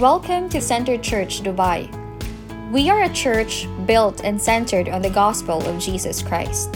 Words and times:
Welcome 0.00 0.48
to 0.50 0.60
Center 0.60 0.96
Church 0.96 1.42
Dubai. 1.42 1.90
We 2.70 2.88
are 2.88 3.02
a 3.02 3.12
church 3.12 3.66
built 3.84 4.22
and 4.22 4.40
centered 4.40 4.88
on 4.88 5.02
the 5.02 5.10
gospel 5.10 5.60
of 5.66 5.80
Jesus 5.80 6.22
Christ. 6.22 6.70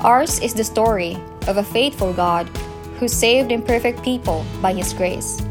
Ours 0.00 0.40
is 0.40 0.54
the 0.54 0.64
story 0.64 1.18
of 1.48 1.58
a 1.58 1.62
faithful 1.62 2.14
God 2.14 2.48
who 2.96 3.08
saved 3.08 3.52
imperfect 3.52 4.02
people 4.02 4.46
by 4.62 4.72
his 4.72 4.94
grace, 4.94 5.42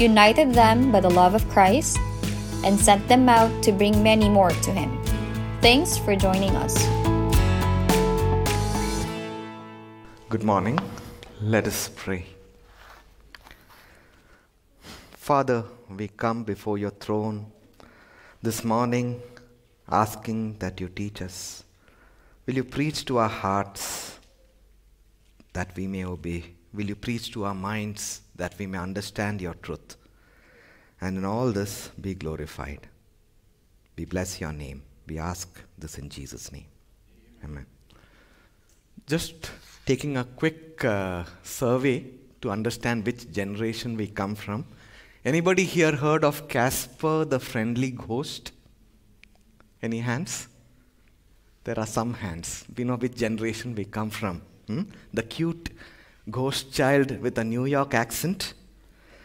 united 0.00 0.52
them 0.52 0.90
by 0.90 0.98
the 0.98 1.08
love 1.08 1.36
of 1.36 1.48
Christ, 1.48 1.96
and 2.64 2.74
sent 2.76 3.06
them 3.06 3.28
out 3.28 3.62
to 3.62 3.70
bring 3.70 4.02
many 4.02 4.28
more 4.28 4.50
to 4.50 4.72
him. 4.72 5.00
Thanks 5.60 5.96
for 5.96 6.16
joining 6.16 6.56
us. 6.56 6.74
Good 10.28 10.42
morning. 10.42 10.80
Let 11.40 11.68
us 11.68 11.88
pray. 11.94 12.26
Father, 15.12 15.62
we 15.96 16.08
come 16.08 16.44
before 16.44 16.78
your 16.78 16.90
throne 16.90 17.46
this 18.42 18.64
morning 18.64 19.20
asking 19.88 20.58
that 20.58 20.80
you 20.80 20.88
teach 20.88 21.22
us. 21.22 21.64
Will 22.46 22.54
you 22.54 22.64
preach 22.64 23.04
to 23.04 23.18
our 23.18 23.28
hearts 23.28 24.18
that 25.52 25.76
we 25.76 25.86
may 25.86 26.04
obey? 26.04 26.44
Will 26.74 26.86
you 26.86 26.96
preach 26.96 27.30
to 27.32 27.44
our 27.44 27.54
minds 27.54 28.22
that 28.36 28.54
we 28.58 28.66
may 28.66 28.78
understand 28.78 29.40
your 29.40 29.54
truth? 29.54 29.96
And 31.00 31.18
in 31.18 31.24
all 31.24 31.52
this, 31.52 31.90
be 32.00 32.14
glorified. 32.14 32.88
We 33.96 34.04
bless 34.04 34.40
your 34.40 34.52
name. 34.52 34.82
We 35.06 35.18
ask 35.18 35.48
this 35.78 35.98
in 35.98 36.08
Jesus' 36.08 36.50
name. 36.52 36.66
Amen. 37.44 37.66
Just 39.06 39.50
taking 39.84 40.16
a 40.16 40.24
quick 40.24 40.84
uh, 40.84 41.24
survey 41.42 42.04
to 42.40 42.50
understand 42.50 43.04
which 43.04 43.30
generation 43.32 43.96
we 43.96 44.06
come 44.08 44.34
from. 44.34 44.64
Anybody 45.24 45.62
here 45.62 45.92
heard 45.92 46.24
of 46.24 46.48
Casper 46.48 47.24
the 47.24 47.38
Friendly 47.38 47.92
Ghost? 47.92 48.50
Any 49.80 50.00
hands? 50.00 50.48
There 51.62 51.78
are 51.78 51.86
some 51.86 52.14
hands. 52.14 52.64
We 52.76 52.82
know 52.82 52.96
which 52.96 53.14
generation 53.14 53.76
we 53.76 53.84
come 53.84 54.10
from. 54.10 54.42
Hmm? 54.66 54.82
The 55.14 55.22
cute 55.22 55.70
ghost 56.28 56.74
child 56.74 57.20
with 57.20 57.38
a 57.38 57.44
New 57.44 57.66
York 57.66 57.94
accent 57.94 58.54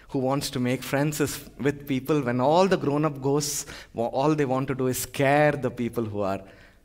who 0.10 0.20
wants 0.20 0.52
to 0.52 0.60
make 0.60 0.84
friends 0.84 1.20
with 1.60 1.88
people 1.88 2.22
when 2.22 2.42
all 2.42 2.68
the 2.68 2.78
grown 2.78 3.04
up 3.04 3.20
ghosts, 3.20 3.66
all 3.96 4.36
they 4.36 4.46
want 4.46 4.68
to 4.68 4.76
do 4.76 4.86
is 4.86 5.00
scare 5.00 5.54
the 5.54 5.72
people 5.72 6.06
who 6.06 6.22
are 6.22 6.42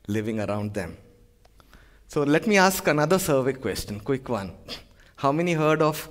living 0.07 0.39
around 0.39 0.73
them. 0.73 0.97
So 2.07 2.23
let 2.23 2.47
me 2.47 2.57
ask 2.57 2.87
another 2.87 3.19
survey 3.19 3.53
question, 3.53 3.99
quick 3.99 4.27
one. 4.27 4.53
How 5.17 5.31
many 5.31 5.53
heard 5.53 5.83
of 5.83 6.09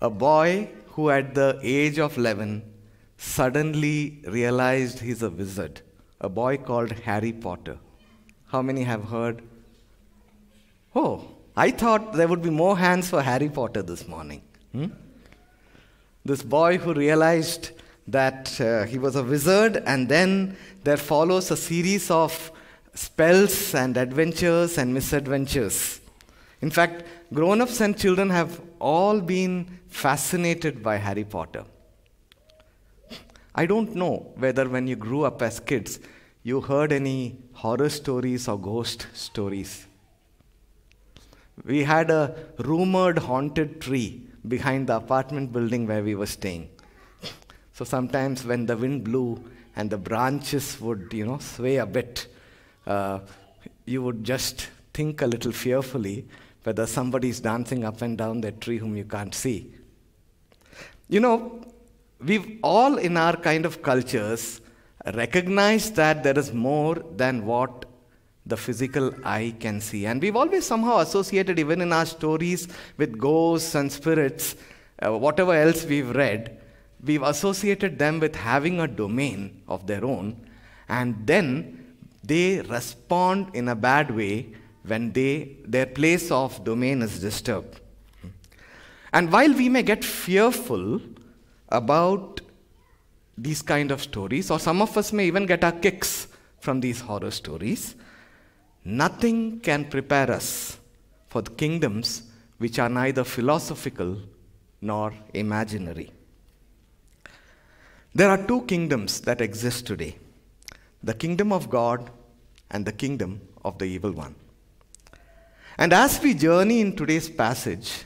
a 0.00 0.08
boy 0.08 0.68
who, 0.98 1.10
at 1.10 1.32
the 1.32 1.56
age 1.62 1.96
of 2.00 2.18
11, 2.18 2.60
suddenly 3.16 4.20
realized 4.26 4.98
he's 4.98 5.22
a 5.22 5.30
wizard? 5.30 5.80
A 6.20 6.28
boy 6.28 6.56
called 6.56 6.90
Harry 6.90 7.32
Potter. 7.32 7.78
How 8.48 8.62
many 8.62 8.82
have 8.82 9.04
heard? 9.04 9.40
Oh, 10.96 11.24
I 11.56 11.70
thought 11.70 12.14
there 12.14 12.26
would 12.26 12.42
be 12.42 12.50
more 12.50 12.76
hands 12.76 13.08
for 13.10 13.22
Harry 13.22 13.48
Potter 13.48 13.80
this 13.80 14.08
morning. 14.08 14.42
Hmm? 14.72 14.86
This 16.24 16.42
boy 16.42 16.78
who 16.78 16.94
realized 16.94 17.70
that 18.08 18.60
uh, 18.60 18.82
he 18.82 18.98
was 18.98 19.14
a 19.14 19.22
wizard, 19.22 19.80
and 19.86 20.08
then 20.08 20.56
there 20.82 20.96
follows 20.96 21.52
a 21.52 21.56
series 21.56 22.10
of 22.10 22.50
spells 22.94 23.72
and 23.72 23.96
adventures 23.96 24.78
and 24.78 24.92
misadventures. 24.92 26.00
In 26.60 26.72
fact, 26.72 27.04
grown 27.32 27.60
ups 27.60 27.80
and 27.80 27.96
children 27.96 28.30
have 28.30 28.60
all 28.80 29.20
been 29.20 29.80
fascinated 29.88 30.82
by 30.82 30.96
Harry 30.96 31.24
Potter. 31.24 31.64
I 33.54 33.66
don't 33.66 33.94
know 33.94 34.32
whether 34.36 34.68
when 34.68 34.86
you 34.86 34.96
grew 34.96 35.24
up 35.24 35.42
as 35.42 35.58
kids, 35.60 35.98
you 36.42 36.60
heard 36.60 36.92
any 36.92 37.38
horror 37.52 37.88
stories 37.88 38.46
or 38.48 38.58
ghost 38.58 39.06
stories. 39.12 39.86
We 41.64 41.82
had 41.82 42.10
a 42.10 42.36
rumored 42.58 43.18
haunted 43.18 43.80
tree 43.80 44.22
behind 44.46 44.86
the 44.86 44.96
apartment 44.96 45.52
building 45.52 45.86
where 45.86 46.02
we 46.02 46.14
were 46.14 46.26
staying. 46.26 46.68
So 47.72 47.84
sometimes 47.84 48.44
when 48.44 48.66
the 48.66 48.76
wind 48.76 49.04
blew 49.04 49.42
and 49.76 49.90
the 49.90 49.98
branches 49.98 50.80
would, 50.80 51.12
you 51.12 51.26
know, 51.26 51.38
sway 51.38 51.76
a 51.76 51.86
bit, 51.86 52.26
uh, 52.86 53.20
you 53.84 54.02
would 54.02 54.24
just 54.24 54.68
think 54.94 55.22
a 55.22 55.26
little 55.26 55.52
fearfully 55.52 56.26
whether 56.68 56.86
somebody 56.86 57.28
is 57.34 57.40
dancing 57.40 57.82
up 57.90 58.02
and 58.06 58.18
down 58.22 58.40
that 58.42 58.60
tree 58.64 58.78
whom 58.78 58.94
you 59.00 59.04
can't 59.16 59.34
see. 59.34 59.58
You 61.08 61.20
know, 61.20 61.34
we've 62.30 62.48
all 62.62 62.98
in 63.08 63.16
our 63.16 63.36
kind 63.48 63.64
of 63.64 63.82
cultures 63.82 64.60
recognized 65.14 65.96
that 65.96 66.22
there 66.22 66.38
is 66.38 66.52
more 66.52 66.96
than 67.22 67.46
what 67.46 67.86
the 68.44 68.56
physical 68.56 69.06
eye 69.24 69.54
can 69.60 69.80
see. 69.80 70.04
And 70.04 70.20
we've 70.20 70.36
always 70.36 70.66
somehow 70.66 70.98
associated, 70.98 71.58
even 71.58 71.80
in 71.80 71.92
our 71.92 72.06
stories, 72.06 72.68
with 72.98 73.18
ghosts 73.18 73.74
and 73.74 73.90
spirits, 73.90 74.56
uh, 75.02 75.16
whatever 75.26 75.54
else 75.54 75.84
we've 75.86 76.14
read, 76.14 76.60
we've 77.02 77.22
associated 77.22 77.98
them 77.98 78.20
with 78.20 78.34
having 78.36 78.80
a 78.80 78.88
domain 78.88 79.62
of 79.68 79.86
their 79.86 80.04
own. 80.04 80.36
And 80.88 81.26
then 81.26 81.94
they 82.24 82.60
respond 82.60 83.50
in 83.54 83.68
a 83.68 83.76
bad 83.76 84.14
way 84.14 84.54
when 84.88 85.12
they, 85.12 85.56
their 85.64 85.86
place 85.86 86.30
of 86.30 86.64
domain 86.64 87.02
is 87.02 87.20
disturbed. 87.20 87.80
And 89.12 89.32
while 89.32 89.52
we 89.52 89.68
may 89.68 89.82
get 89.82 90.04
fearful 90.04 91.00
about 91.68 92.40
these 93.36 93.62
kind 93.62 93.90
of 93.90 94.02
stories, 94.02 94.50
or 94.50 94.58
some 94.58 94.82
of 94.82 94.96
us 94.96 95.12
may 95.12 95.26
even 95.26 95.46
get 95.46 95.64
our 95.64 95.72
kicks 95.72 96.28
from 96.60 96.80
these 96.80 97.00
horror 97.00 97.30
stories, 97.30 97.94
nothing 98.84 99.60
can 99.60 99.84
prepare 99.84 100.30
us 100.30 100.78
for 101.28 101.42
the 101.42 101.50
kingdoms 101.52 102.22
which 102.58 102.78
are 102.78 102.88
neither 102.88 103.24
philosophical 103.24 104.18
nor 104.80 105.12
imaginary. 105.34 106.10
There 108.14 108.30
are 108.30 108.38
two 108.38 108.62
kingdoms 108.62 109.20
that 109.22 109.40
exist 109.40 109.86
today 109.86 110.16
the 111.02 111.14
kingdom 111.14 111.52
of 111.52 111.70
God 111.70 112.10
and 112.70 112.84
the 112.84 112.92
kingdom 112.92 113.40
of 113.64 113.78
the 113.78 113.84
evil 113.84 114.10
one. 114.10 114.34
And 115.80 115.92
as 115.92 116.20
we 116.20 116.34
journey 116.34 116.80
in 116.80 116.96
today's 116.96 117.30
passage, 117.30 118.04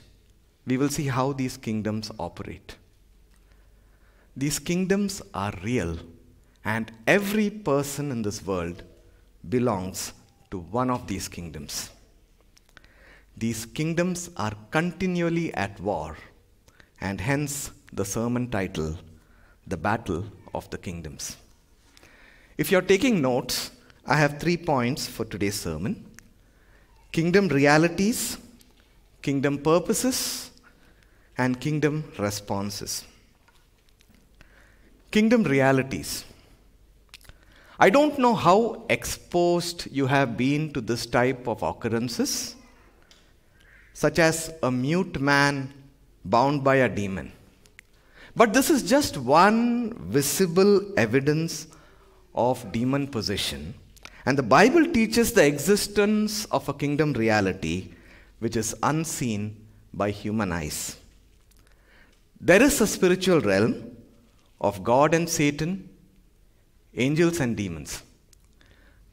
we 0.67 0.77
will 0.77 0.91
see 0.91 1.07
how 1.07 1.33
these 1.33 1.57
kingdoms 1.57 2.11
operate. 2.19 2.77
These 4.37 4.59
kingdoms 4.59 5.23
are 5.33 5.55
real, 5.65 5.97
and 6.67 6.93
every 7.07 7.49
person 7.49 8.11
in 8.11 8.21
this 8.21 8.45
world 8.45 8.83
belongs 9.49 10.13
to 10.51 10.59
one 10.59 10.91
of 10.91 11.07
these 11.07 11.29
kingdoms. 11.29 11.89
These 13.39 13.65
kingdoms 13.65 14.29
are 14.37 14.53
continually 14.71 15.55
at 15.55 15.81
war, 15.81 16.19
and 17.01 17.23
hence 17.23 17.71
the 17.91 18.05
sermon 18.05 18.51
title, 18.51 18.99
The 19.67 19.79
Battle 19.79 20.27
of 20.55 20.69
the 20.69 20.77
Kingdoms. 20.77 21.39
If 22.59 22.71
you're 22.71 22.83
taking 22.83 23.23
notes, 23.23 23.71
I 24.05 24.17
have 24.17 24.39
three 24.39 24.59
points 24.59 25.07
for 25.07 25.25
today's 25.25 25.59
sermon 25.59 26.12
kingdom 27.13 27.49
realities, 27.49 28.39
kingdom 29.21 29.59
purposes, 29.59 30.51
and 31.37 31.61
kingdom 31.61 32.11
responses. 32.19 33.05
Kingdom 35.11 35.43
realities. 35.43 36.25
I 37.79 37.91
don't 37.91 38.19
know 38.19 38.35
how 38.35 38.87
exposed 38.89 39.89
you 39.91 40.07
have 40.07 40.39
been 40.39 40.73
to 40.73 40.81
this 40.81 41.05
type 41.05 41.47
of 41.47 41.63
occurrences, 41.63 42.57
such 43.93 44.19
as 44.19 44.55
a 44.63 44.71
mute 44.71 45.21
man 45.21 45.75
bound 46.25 46.65
by 46.65 46.77
a 46.77 46.89
demon. 46.89 47.31
But 48.35 48.55
this 48.55 48.71
is 48.71 48.83
just 48.83 49.19
one 49.19 49.93
visible 50.11 50.81
evidence 50.97 51.67
of 52.35 52.73
demon 52.73 53.07
possession 53.07 53.75
and 54.25 54.39
the 54.39 54.43
Bible 54.43 54.87
teaches 54.87 55.33
the 55.33 55.45
existence 55.45 56.45
of 56.47 56.69
a 56.69 56.75
kingdom 56.75 57.13
reality 57.13 57.89
which 58.39 58.57
is 58.57 58.75
unseen 58.83 59.57
by 59.93 60.11
human 60.11 60.53
eyes. 60.53 60.97
There 62.41 62.63
is 62.63 62.81
a 62.81 62.87
spiritual 62.87 63.41
realm 63.41 63.97
of 64.61 64.83
God 64.83 65.15
and 65.15 65.29
Satan, 65.29 65.89
angels 66.97 67.41
and 67.41 67.57
demons. 67.57 68.03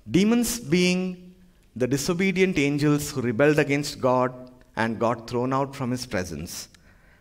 Demons 0.09 0.59
being 0.59 1.35
the 1.75 1.87
disobedient 1.87 2.57
angels 2.57 3.11
who 3.11 3.21
rebelled 3.21 3.59
against 3.59 4.01
God 4.01 4.33
and 4.75 4.99
got 4.99 5.29
thrown 5.29 5.53
out 5.53 5.75
from 5.75 5.91
his 5.91 6.05
presence 6.05 6.69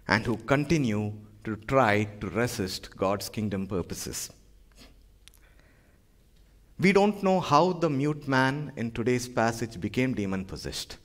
and 0.06 0.24
who 0.24 0.36
continue 0.36 1.12
to 1.44 1.56
try 1.56 2.04
to 2.20 2.28
resist 2.28 2.96
God's 2.96 3.28
kingdom 3.28 3.66
purposes. 3.66 4.30
We 6.80 6.92
don't 6.92 7.22
know 7.24 7.40
how 7.40 7.72
the 7.72 7.90
mute 7.90 8.28
man 8.28 8.72
in 8.76 8.92
today's 8.92 9.28
passage 9.28 9.80
became 9.80 10.14
demon 10.14 10.44
possessed. 10.44 10.98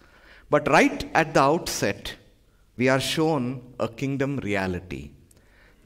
But 0.49 0.67
right 0.67 1.09
at 1.15 1.33
the 1.33 1.41
outset, 1.41 2.15
we 2.77 2.89
are 2.89 2.99
shown 2.99 3.73
a 3.79 3.87
kingdom 3.87 4.37
reality. 4.37 5.11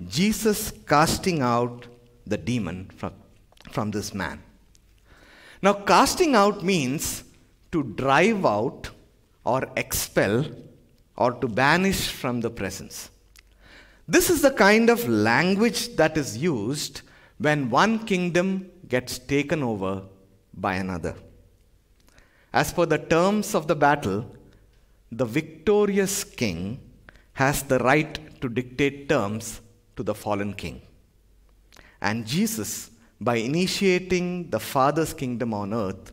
Jesus 0.05 0.73
casting 0.85 1.41
out 1.41 1.87
the 2.25 2.37
demon 2.37 2.89
from, 2.97 3.13
from 3.71 3.91
this 3.91 4.13
man. 4.13 4.43
Now, 5.61 5.73
casting 5.73 6.35
out 6.35 6.63
means 6.63 7.23
to 7.71 7.83
drive 7.83 8.45
out 8.45 8.89
or 9.45 9.69
expel 9.77 10.45
or 11.15 11.31
to 11.31 11.47
banish 11.47 12.09
from 12.09 12.41
the 12.41 12.49
presence. 12.49 13.09
This 14.07 14.29
is 14.29 14.41
the 14.41 14.51
kind 14.51 14.89
of 14.89 15.07
language 15.07 15.95
that 15.95 16.17
is 16.17 16.37
used 16.37 17.01
when 17.39 17.69
one 17.69 18.05
kingdom 18.05 18.69
gets 18.87 19.19
taken 19.19 19.63
over 19.63 20.03
by 20.53 20.75
another. 20.75 21.15
As 22.53 22.73
per 22.73 22.85
the 22.85 22.97
terms 22.97 23.53
of 23.53 23.67
the 23.67 23.75
battle, 23.75 24.25
the 25.11 25.25
victorious 25.25 26.23
king 26.23 26.79
has 27.33 27.63
the 27.63 27.79
right 27.79 28.41
to 28.41 28.49
dictate 28.49 29.07
terms 29.09 29.61
to 29.95 30.03
the 30.03 30.15
fallen 30.15 30.53
king. 30.53 30.81
And 32.01 32.25
Jesus, 32.25 32.91
by 33.19 33.35
initiating 33.35 34.49
the 34.49 34.59
Father's 34.59 35.13
kingdom 35.13 35.53
on 35.53 35.73
earth, 35.73 36.11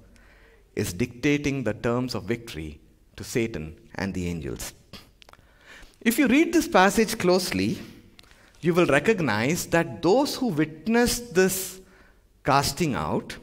is 0.74 0.92
dictating 0.92 1.64
the 1.64 1.74
terms 1.74 2.14
of 2.14 2.24
victory 2.24 2.80
to 3.16 3.24
Satan 3.24 3.78
and 3.94 4.12
the 4.12 4.26
angels. 4.26 4.72
If 6.00 6.18
you 6.18 6.26
read 6.26 6.52
this 6.52 6.68
passage 6.68 7.16
closely, 7.18 7.78
you 8.60 8.74
will 8.74 8.86
recognize 8.86 9.66
that 9.66 10.02
those 10.02 10.36
who 10.36 10.48
witnessed 10.48 11.34
this 11.34 11.80
casting 12.44 12.94
out 12.94 13.36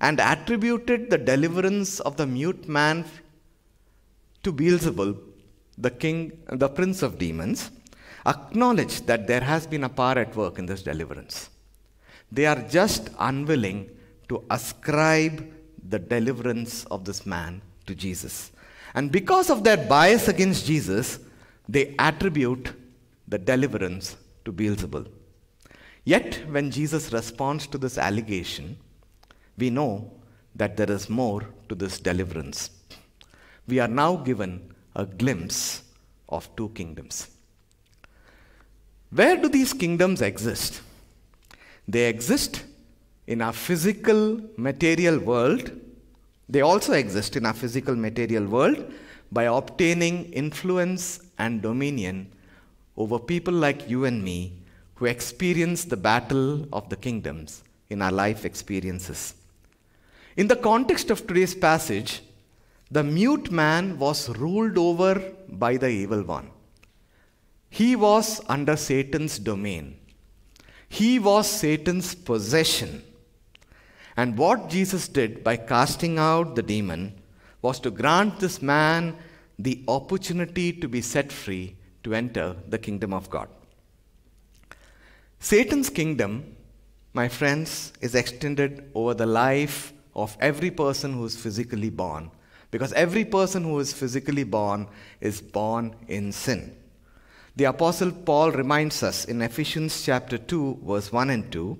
and 0.00 0.20
attributed 0.20 1.10
the 1.10 1.18
deliverance 1.18 2.00
of 2.00 2.16
the 2.16 2.26
mute 2.26 2.68
man 2.68 3.04
to 4.42 4.52
Beelzebul, 4.52 5.18
the 5.78 5.90
king, 5.90 6.32
the 6.48 6.68
prince 6.68 7.02
of 7.02 7.18
demons, 7.18 7.70
acknowledge 8.26 9.02
that 9.06 9.26
there 9.26 9.40
has 9.40 9.66
been 9.66 9.84
a 9.84 9.88
power 9.88 10.18
at 10.18 10.34
work 10.36 10.58
in 10.58 10.66
this 10.66 10.82
deliverance. 10.82 11.50
They 12.30 12.46
are 12.46 12.62
just 12.62 13.10
unwilling 13.18 13.90
to 14.28 14.44
ascribe 14.50 15.52
the 15.88 15.98
deliverance 15.98 16.84
of 16.86 17.04
this 17.04 17.24
man 17.24 17.62
to 17.86 17.94
Jesus. 17.94 18.50
And 18.94 19.12
because 19.12 19.50
of 19.50 19.62
their 19.62 19.76
bias 19.76 20.28
against 20.28 20.66
Jesus, 20.66 21.20
they 21.68 21.94
attribute 21.98 22.72
the 23.28 23.38
deliverance 23.38 24.16
to 24.44 24.52
Beelzebul. 24.52 25.06
Yet, 26.06 26.48
when 26.48 26.70
Jesus 26.70 27.12
responds 27.12 27.66
to 27.66 27.78
this 27.78 27.98
allegation, 27.98 28.76
we 29.58 29.70
know 29.70 30.12
that 30.54 30.76
there 30.76 30.90
is 30.90 31.10
more 31.10 31.42
to 31.68 31.74
this 31.74 31.98
deliverance. 31.98 32.70
We 33.66 33.80
are 33.80 33.88
now 33.88 34.14
given 34.14 34.72
a 34.94 35.04
glimpse 35.04 35.82
of 36.28 36.48
two 36.54 36.68
kingdoms. 36.68 37.28
Where 39.10 39.36
do 39.36 39.48
these 39.48 39.72
kingdoms 39.72 40.22
exist? 40.22 40.80
They 41.88 42.08
exist 42.08 42.62
in 43.26 43.42
our 43.42 43.52
physical 43.52 44.40
material 44.56 45.18
world. 45.18 45.72
They 46.48 46.60
also 46.60 46.92
exist 46.92 47.34
in 47.34 47.44
our 47.46 47.52
physical 47.52 47.96
material 47.96 48.46
world 48.46 48.92
by 49.32 49.44
obtaining 49.46 50.26
influence 50.26 51.20
and 51.36 51.62
dominion 51.62 52.32
over 52.96 53.18
people 53.18 53.54
like 53.54 53.90
you 53.90 54.04
and 54.04 54.22
me 54.22 54.52
who 54.96 55.06
experience 55.06 55.84
the 55.84 55.96
battle 55.96 56.66
of 56.72 56.88
the 56.88 56.96
kingdoms 56.96 57.62
in 57.88 58.02
our 58.02 58.12
life 58.12 58.44
experiences. 58.44 59.34
In 60.36 60.48
the 60.48 60.56
context 60.56 61.10
of 61.10 61.26
today's 61.26 61.54
passage, 61.54 62.22
the 62.90 63.02
mute 63.02 63.50
man 63.50 63.98
was 63.98 64.28
ruled 64.36 64.78
over 64.78 65.32
by 65.48 65.76
the 65.76 65.88
evil 65.88 66.22
one. 66.22 66.50
He 67.68 67.96
was 67.96 68.40
under 68.48 68.76
Satan's 68.76 69.38
domain. 69.38 69.98
He 70.88 71.18
was 71.18 71.48
Satan's 71.48 72.14
possession. 72.14 73.02
And 74.16 74.38
what 74.38 74.70
Jesus 74.70 75.08
did 75.08 75.44
by 75.44 75.56
casting 75.56 76.18
out 76.18 76.54
the 76.54 76.62
demon 76.62 77.20
was 77.60 77.80
to 77.80 77.90
grant 77.90 78.38
this 78.38 78.62
man 78.62 79.16
the 79.58 79.82
opportunity 79.88 80.72
to 80.72 80.88
be 80.88 81.00
set 81.00 81.32
free 81.32 81.76
to 82.04 82.14
enter 82.14 82.56
the 82.68 82.78
kingdom 82.78 83.12
of 83.12 83.28
God. 83.28 83.48
Satan's 85.38 85.90
kingdom, 85.90 86.56
my 87.12 87.28
friends, 87.28 87.92
is 88.00 88.14
extended 88.14 88.90
over 88.94 89.14
the 89.14 89.26
life 89.26 89.92
of 90.14 90.36
every 90.40 90.70
person 90.70 91.12
who 91.12 91.24
is 91.24 91.36
physically 91.36 91.90
born. 91.90 92.30
Because 92.70 92.92
every 92.94 93.24
person 93.24 93.62
who 93.62 93.78
is 93.78 93.92
physically 93.92 94.44
born 94.44 94.88
is 95.20 95.40
born 95.40 95.94
in 96.08 96.32
sin. 96.32 96.76
The 97.54 97.64
Apostle 97.64 98.10
Paul 98.10 98.50
reminds 98.52 99.02
us 99.02 99.24
in 99.24 99.40
Ephesians 99.40 100.04
chapter 100.04 100.36
2, 100.36 100.80
verse 100.84 101.12
1 101.12 101.30
and 101.30 101.50
2 101.52 101.78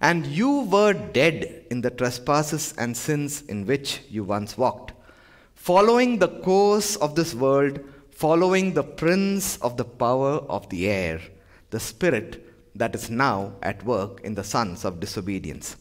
And 0.00 0.26
you 0.26 0.62
were 0.62 0.92
dead 0.92 1.64
in 1.70 1.80
the 1.80 1.90
trespasses 1.90 2.74
and 2.76 2.96
sins 2.96 3.42
in 3.42 3.64
which 3.64 4.02
you 4.10 4.24
once 4.24 4.58
walked 4.58 4.92
following 5.58 6.18
the 6.18 6.28
course 6.28 6.96
of 6.96 7.14
this 7.14 7.34
world, 7.34 7.78
following 8.10 8.72
the 8.72 8.82
prince 8.82 9.58
of 9.58 9.76
the 9.76 9.84
power 9.84 10.36
of 10.48 10.66
the 10.70 10.88
air, 10.88 11.20
the 11.70 11.80
spirit 11.80 12.47
that 12.78 12.94
is 12.94 13.10
now 13.10 13.52
at 13.62 13.84
work 13.84 14.20
in 14.22 14.34
the 14.34 14.44
sons 14.44 14.84
of 14.84 15.00
disobedience. 15.00 15.76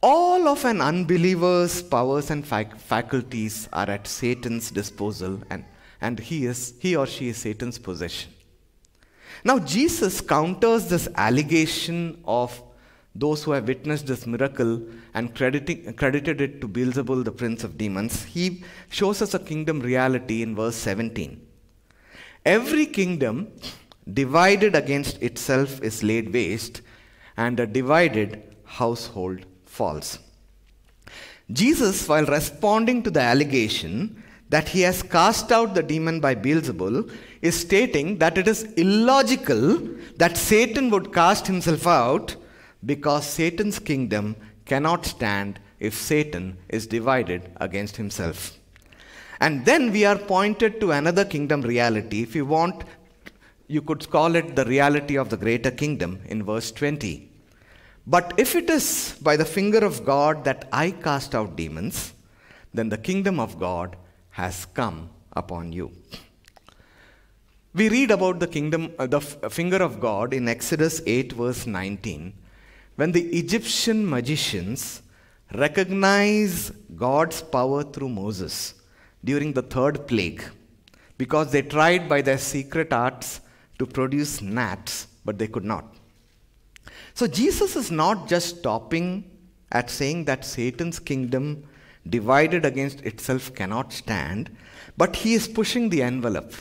All 0.00 0.46
of 0.46 0.64
an 0.64 0.80
unbeliever's 0.80 1.82
powers 1.82 2.30
and 2.30 2.46
fac- 2.46 2.78
faculties 2.78 3.68
are 3.72 3.90
at 3.90 4.06
Satan's 4.06 4.70
disposal, 4.70 5.40
and, 5.50 5.64
and 6.00 6.20
he, 6.20 6.46
is, 6.46 6.74
he 6.78 6.94
or 6.94 7.06
she 7.06 7.30
is 7.30 7.38
Satan's 7.38 7.78
possession. 7.78 8.32
Now, 9.44 9.58
Jesus 9.58 10.20
counters 10.20 10.86
this 10.86 11.08
allegation 11.16 12.22
of 12.24 12.62
those 13.14 13.42
who 13.42 13.50
have 13.52 13.66
witnessed 13.66 14.06
this 14.06 14.26
miracle 14.26 14.80
and 15.14 15.34
crediting, 15.34 15.92
credited 15.94 16.40
it 16.40 16.60
to 16.60 16.68
Beelzebul, 16.68 17.24
the 17.24 17.32
prince 17.32 17.64
of 17.64 17.76
demons, 17.76 18.24
he 18.24 18.62
shows 18.90 19.20
us 19.20 19.34
a 19.34 19.38
kingdom 19.38 19.80
reality 19.80 20.42
in 20.42 20.54
verse 20.54 20.76
17. 20.76 21.44
Every 22.44 22.86
kingdom 22.86 23.48
divided 24.14 24.74
against 24.74 25.22
itself 25.22 25.82
is 25.82 26.02
laid 26.02 26.32
waste, 26.32 26.82
and 27.36 27.60
a 27.60 27.66
divided 27.66 28.42
household 28.64 29.44
falls. 29.64 30.18
Jesus, 31.52 32.06
while 32.08 32.26
responding 32.26 33.02
to 33.02 33.10
the 33.10 33.20
allegation 33.20 34.22
that 34.50 34.68
he 34.68 34.80
has 34.82 35.02
cast 35.02 35.52
out 35.52 35.74
the 35.74 35.82
demon 35.82 36.20
by 36.20 36.34
Beelzebul, 36.34 37.10
is 37.42 37.58
stating 37.58 38.18
that 38.18 38.38
it 38.38 38.48
is 38.48 38.64
illogical 38.74 39.78
that 40.16 40.36
Satan 40.36 40.90
would 40.90 41.12
cast 41.12 41.46
himself 41.46 41.86
out 41.86 42.36
because 42.84 43.26
Satan's 43.26 43.78
kingdom 43.78 44.36
cannot 44.64 45.06
stand 45.06 45.60
if 45.80 45.94
Satan 45.94 46.58
is 46.68 46.86
divided 46.86 47.50
against 47.56 47.96
himself. 47.96 48.58
And 49.40 49.64
then 49.64 49.92
we 49.92 50.04
are 50.04 50.18
pointed 50.18 50.80
to 50.80 50.90
another 50.90 51.24
kingdom 51.24 51.62
reality. 51.62 52.22
If 52.22 52.34
you 52.34 52.44
want, 52.44 52.84
you 53.68 53.82
could 53.82 54.10
call 54.10 54.34
it 54.34 54.56
the 54.56 54.64
reality 54.64 55.16
of 55.16 55.28
the 55.28 55.36
greater 55.36 55.70
kingdom 55.70 56.20
in 56.26 56.42
verse 56.42 56.72
20. 56.72 57.30
But 58.06 58.34
if 58.38 58.56
it 58.56 58.68
is 58.70 59.16
by 59.20 59.36
the 59.36 59.44
finger 59.44 59.84
of 59.84 60.04
God 60.04 60.44
that 60.44 60.66
I 60.72 60.90
cast 60.90 61.34
out 61.34 61.56
demons, 61.56 62.14
then 62.74 62.88
the 62.88 62.98
kingdom 62.98 63.38
of 63.38 63.58
God 63.60 63.96
has 64.30 64.66
come 64.66 65.10
upon 65.32 65.72
you. 65.72 65.92
We 67.74 67.88
read 67.90 68.10
about 68.10 68.40
the 68.40 68.46
kingdom, 68.46 68.92
uh, 68.98 69.06
the 69.06 69.18
f- 69.18 69.52
finger 69.52 69.76
of 69.76 70.00
God 70.00 70.32
in 70.32 70.48
Exodus 70.48 71.02
8, 71.06 71.32
verse 71.32 71.66
19 71.66 72.32
when 72.98 73.12
the 73.12 73.26
Egyptian 73.40 73.98
magicians 74.14 75.02
recognize 75.54 76.70
God's 76.96 77.40
power 77.40 77.84
through 77.84 78.08
Moses 78.08 78.74
during 79.24 79.52
the 79.52 79.62
third 79.62 80.08
plague, 80.08 80.42
because 81.16 81.52
they 81.52 81.62
tried 81.62 82.08
by 82.08 82.22
their 82.22 82.38
secret 82.38 82.92
arts 82.92 83.40
to 83.78 83.86
produce 83.86 84.40
gnats, 84.40 85.06
but 85.24 85.38
they 85.38 85.46
could 85.46 85.64
not. 85.64 85.94
So 87.14 87.26
Jesus 87.26 87.76
is 87.76 87.90
not 87.90 88.28
just 88.28 88.58
stopping 88.58 89.24
at 89.72 89.90
saying 89.90 90.24
that 90.24 90.44
Satan's 90.44 90.98
kingdom 90.98 91.64
divided 92.08 92.64
against 92.64 93.00
itself 93.02 93.54
cannot 93.54 93.92
stand, 93.92 94.50
but 94.96 95.16
he 95.16 95.34
is 95.34 95.46
pushing 95.46 95.88
the 95.88 96.02
envelope. 96.02 96.54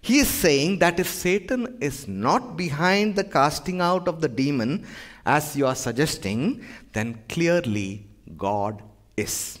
He 0.00 0.18
is 0.18 0.28
saying 0.28 0.78
that 0.80 0.98
if 0.98 1.08
Satan 1.08 1.78
is 1.80 2.08
not 2.08 2.56
behind 2.56 3.14
the 3.16 3.24
casting 3.24 3.80
out 3.80 4.08
of 4.08 4.20
the 4.20 4.28
demon, 4.28 4.86
as 5.24 5.56
you 5.56 5.66
are 5.66 5.74
suggesting, 5.74 6.64
then 6.92 7.22
clearly 7.28 8.06
God 8.36 8.82
is. 9.16 9.60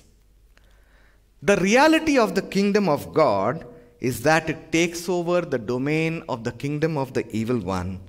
The 1.42 1.56
reality 1.56 2.18
of 2.18 2.34
the 2.34 2.42
kingdom 2.42 2.88
of 2.88 3.12
God 3.12 3.66
is 4.08 4.20
that 4.22 4.50
it 4.50 4.60
takes 4.76 5.08
over 5.16 5.40
the 5.42 5.58
domain 5.72 6.14
of 6.28 6.42
the 6.42 6.54
kingdom 6.62 6.98
of 7.02 7.12
the 7.16 7.24
evil 7.40 7.58
one, 7.58 8.00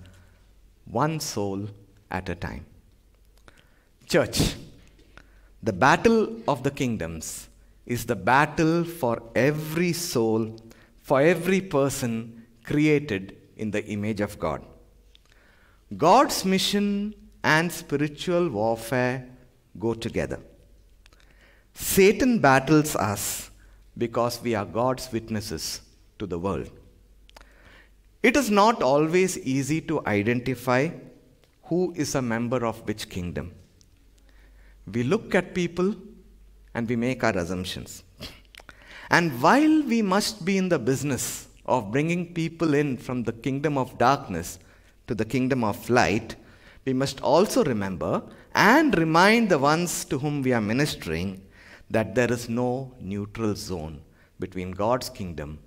one 0.86 1.20
soul 1.20 1.68
at 2.10 2.28
a 2.30 2.34
time. 2.34 2.66
Church, 4.08 4.56
the 5.62 5.76
battle 5.86 6.20
of 6.48 6.64
the 6.64 6.72
kingdoms 6.72 7.48
is 7.86 8.06
the 8.06 8.16
battle 8.16 8.84
for 8.84 9.22
every 9.36 9.94
soul, 9.94 10.56
for 11.04 11.22
every 11.22 11.62
person 11.62 12.44
created 12.64 13.38
in 13.58 13.70
the 13.70 13.86
image 13.86 14.20
of 14.20 14.40
God. 14.40 14.66
God's 15.96 16.44
mission 16.44 17.14
and 17.44 17.72
spiritual 17.72 18.50
warfare 18.50 19.28
go 19.78 19.94
together. 19.94 20.40
Satan 21.76 22.40
battles 22.40 22.96
us 22.96 23.52
because 23.98 24.42
we 24.42 24.56
are 24.56 24.66
God's 24.66 25.12
witnesses 25.12 25.82
to 26.20 26.26
the 26.26 26.40
world. 26.40 26.70
It 28.22 28.38
is 28.38 28.50
not 28.50 28.82
always 28.82 29.38
easy 29.40 29.82
to 29.82 30.06
identify 30.08 30.90
who 31.64 31.94
is 31.96 32.16
a 32.16 32.22
member 32.22 32.66
of 32.66 32.86
which 32.88 33.10
kingdom. 33.10 33.54
We 34.92 35.04
look 35.04 35.36
at 35.36 35.54
people 35.54 35.96
and 36.74 36.88
we 36.88 36.96
make 36.96 37.24
our 37.24 37.38
assumptions. 37.38 38.04
And 39.10 39.42
while 39.42 39.84
we 39.84 40.02
must 40.02 40.44
be 40.44 40.58
in 40.58 40.70
the 40.70 40.80
business 40.80 41.48
of 41.66 41.92
bringing 41.92 42.34
people 42.34 42.74
in 42.74 42.98
from 42.98 43.24
the 43.24 43.34
kingdom 43.34 43.78
of 43.78 43.98
darkness 43.98 44.60
to 45.08 45.14
the 45.14 45.26
kingdom 45.26 45.64
of 45.64 45.90
light, 45.90 46.36
we 46.86 46.94
must 46.94 47.22
also 47.22 47.64
remember 47.64 48.24
and 48.56 48.98
remind 48.98 49.50
the 49.50 49.60
ones 49.60 50.06
to 50.06 50.18
whom 50.18 50.42
we 50.42 50.54
are 50.54 50.62
ministering 50.62 51.42
that 51.96 52.16
there 52.18 52.32
is 52.38 52.46
no 52.62 52.70
neutral 53.00 53.54
zone 53.56 53.96
between 54.40 54.72
God's 54.84 55.10
kingdom 55.10 55.60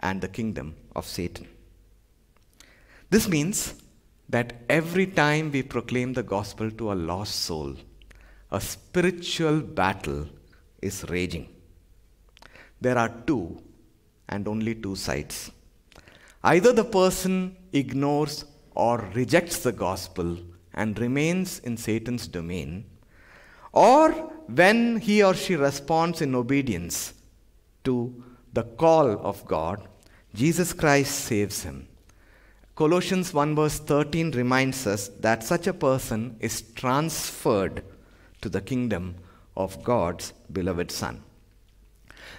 and 0.00 0.20
the 0.20 0.32
kingdom 0.38 0.74
of 0.98 1.06
Satan. 1.06 1.46
This 3.10 3.28
means 3.28 3.74
that 4.28 4.54
every 4.68 5.06
time 5.06 5.52
we 5.52 5.62
proclaim 5.62 6.12
the 6.12 6.22
gospel 6.22 6.70
to 6.78 6.92
a 6.92 7.00
lost 7.10 7.36
soul, 7.48 7.76
a 8.50 8.60
spiritual 8.60 9.60
battle 9.60 10.26
is 10.80 11.04
raging. 11.10 11.46
There 12.80 12.98
are 12.98 13.12
two 13.26 13.62
and 14.28 14.48
only 14.48 14.74
two 14.74 14.96
sides. 14.96 15.52
Either 16.42 16.72
the 16.72 16.84
person 16.84 17.56
ignores 17.72 18.44
or 18.74 18.98
rejects 19.14 19.58
the 19.60 19.72
gospel 19.72 20.38
and 20.74 20.98
remains 20.98 21.58
in 21.60 21.76
Satan's 21.76 22.26
domain, 22.28 22.84
or 23.76 24.10
when 24.60 25.00
he 25.00 25.22
or 25.22 25.34
she 25.34 25.54
responds 25.54 26.22
in 26.22 26.34
obedience 26.34 27.12
to 27.84 28.24
the 28.54 28.62
call 28.62 29.10
of 29.30 29.44
God, 29.44 29.86
Jesus 30.34 30.72
Christ 30.72 31.14
saves 31.26 31.62
him. 31.62 31.86
Colossians 32.74 33.34
1 33.34 33.54
verse 33.54 33.78
13 33.78 34.30
reminds 34.30 34.86
us 34.86 35.08
that 35.20 35.44
such 35.44 35.66
a 35.66 35.74
person 35.74 36.36
is 36.40 36.62
transferred 36.74 37.84
to 38.40 38.48
the 38.48 38.62
kingdom 38.62 39.14
of 39.56 39.82
God's 39.84 40.32
beloved 40.50 40.90
Son. 40.90 41.22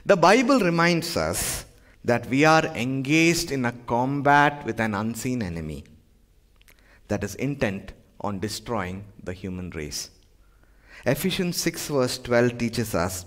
The 0.08 0.17
Bible 0.17 0.60
reminds 0.60 1.15
us 1.17 1.65
that 2.03 2.27
we 2.29 2.46
are 2.46 2.65
engaged 2.65 3.51
in 3.51 3.65
a 3.65 3.74
combat 3.86 4.65
with 4.65 4.79
an 4.79 4.96
unseen 4.96 5.44
enemy 5.44 5.84
that 7.10 7.24
is 7.24 7.36
intent 7.36 7.94
on 8.22 8.39
destroying 8.39 9.06
the 9.24 9.34
human 9.34 9.70
race. 9.72 10.10
Ephesians 11.06 11.58
6 11.58 11.88
verse 11.89 12.18
12 12.20 12.58
teaches 12.58 12.96
us 12.96 13.25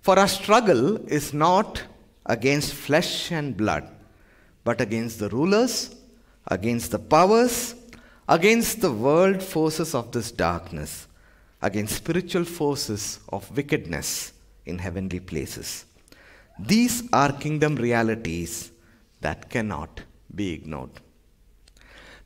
For 0.00 0.18
our 0.18 0.28
struggle 0.28 0.96
is 1.08 1.32
not 1.32 1.82
against 2.26 2.74
flesh 2.74 3.32
and 3.32 3.56
blood, 3.56 3.88
but 4.64 4.80
against 4.80 5.18
the 5.18 5.28
rulers, 5.28 5.94
against 6.48 6.90
the 6.90 6.98
powers, 6.98 7.74
against 8.28 8.80
the 8.80 8.92
world 8.92 9.42
forces 9.42 9.94
of 9.94 10.12
this 10.12 10.30
darkness, 10.30 11.06
against 11.60 11.96
spiritual 11.96 12.44
forces 12.44 13.20
of 13.30 13.54
wickedness 13.56 14.32
in 14.66 14.78
heavenly 14.78 15.20
places. 15.20 15.84
These 16.58 17.08
are 17.12 17.32
kingdom 17.32 17.76
realities 17.76 18.70
that 19.20 19.50
cannot 19.50 20.02
be 20.34 20.52
ignored. 20.52 21.00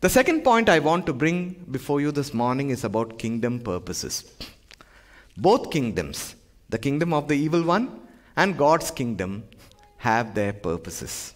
The 0.00 0.08
second 0.08 0.44
point 0.44 0.68
I 0.68 0.78
want 0.78 1.06
to 1.06 1.12
bring 1.12 1.64
before 1.72 2.00
you 2.00 2.12
this 2.12 2.32
morning 2.32 2.70
is 2.70 2.84
about 2.84 3.18
kingdom 3.18 3.58
purposes. 3.58 4.32
Both 5.36 5.72
kingdoms, 5.72 6.36
the 6.68 6.78
kingdom 6.78 7.12
of 7.12 7.26
the 7.26 7.34
evil 7.34 7.64
one 7.64 8.02
and 8.36 8.56
God's 8.56 8.92
kingdom, 8.92 9.42
have 9.96 10.36
their 10.36 10.52
purposes. 10.52 11.34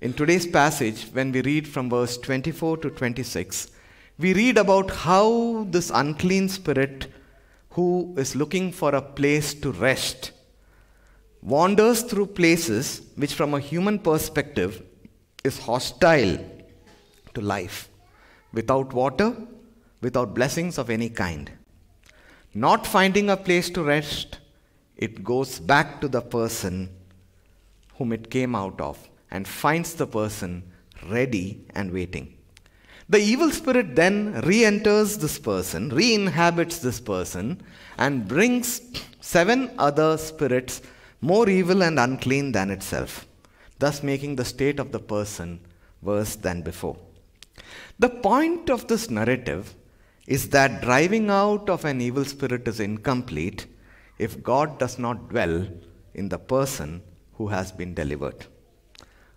In 0.00 0.12
today's 0.12 0.48
passage, 0.48 1.04
when 1.12 1.30
we 1.30 1.42
read 1.42 1.68
from 1.68 1.88
verse 1.90 2.16
24 2.18 2.78
to 2.78 2.90
26, 2.90 3.70
we 4.18 4.34
read 4.34 4.58
about 4.58 4.90
how 4.90 5.64
this 5.70 5.92
unclean 5.94 6.48
spirit, 6.48 7.06
who 7.70 8.16
is 8.18 8.34
looking 8.34 8.72
for 8.72 8.96
a 8.96 9.00
place 9.00 9.54
to 9.54 9.70
rest, 9.70 10.32
wanders 11.40 12.02
through 12.02 12.26
places 12.26 13.02
which, 13.14 13.34
from 13.34 13.54
a 13.54 13.60
human 13.60 14.00
perspective, 14.00 14.82
is 15.44 15.60
hostile 15.60 16.36
to 17.34 17.40
life, 17.40 17.88
without 18.52 18.92
water, 18.92 19.36
without 20.00 20.34
blessings 20.34 20.78
of 20.78 20.90
any 20.90 21.08
kind. 21.08 21.50
Not 22.54 22.86
finding 22.86 23.30
a 23.30 23.36
place 23.36 23.68
to 23.70 23.82
rest, 23.82 24.38
it 24.96 25.24
goes 25.24 25.58
back 25.58 26.00
to 26.00 26.08
the 26.08 26.22
person 26.22 26.88
whom 27.96 28.12
it 28.12 28.30
came 28.30 28.54
out 28.54 28.80
of 28.80 29.08
and 29.30 29.46
finds 29.46 29.94
the 29.94 30.06
person 30.06 30.62
ready 31.08 31.66
and 31.74 31.92
waiting. 31.92 32.34
The 33.08 33.18
evil 33.18 33.50
spirit 33.50 33.96
then 33.96 34.40
re 34.42 34.64
enters 34.64 35.18
this 35.18 35.38
person, 35.38 35.90
re 35.90 36.14
inhabits 36.14 36.78
this 36.78 37.00
person, 37.00 37.60
and 37.98 38.26
brings 38.26 38.80
seven 39.20 39.70
other 39.78 40.16
spirits 40.16 40.80
more 41.20 41.48
evil 41.48 41.82
and 41.82 41.98
unclean 41.98 42.52
than 42.52 42.70
itself, 42.70 43.26
thus 43.78 44.02
making 44.02 44.36
the 44.36 44.44
state 44.44 44.78
of 44.78 44.92
the 44.92 45.00
person 45.00 45.60
worse 46.02 46.36
than 46.36 46.62
before. 46.62 46.96
The 47.98 48.08
point 48.08 48.70
of 48.70 48.86
this 48.88 49.10
narrative 49.10 49.74
is 50.26 50.48
that 50.50 50.82
driving 50.82 51.30
out 51.30 51.68
of 51.68 51.84
an 51.84 52.00
evil 52.00 52.24
spirit 52.24 52.66
is 52.66 52.80
incomplete 52.80 53.66
if 54.18 54.42
God 54.42 54.78
does 54.78 54.98
not 54.98 55.28
dwell 55.28 55.66
in 56.14 56.28
the 56.28 56.38
person 56.38 57.02
who 57.34 57.48
has 57.48 57.72
been 57.72 57.94
delivered. 57.94 58.46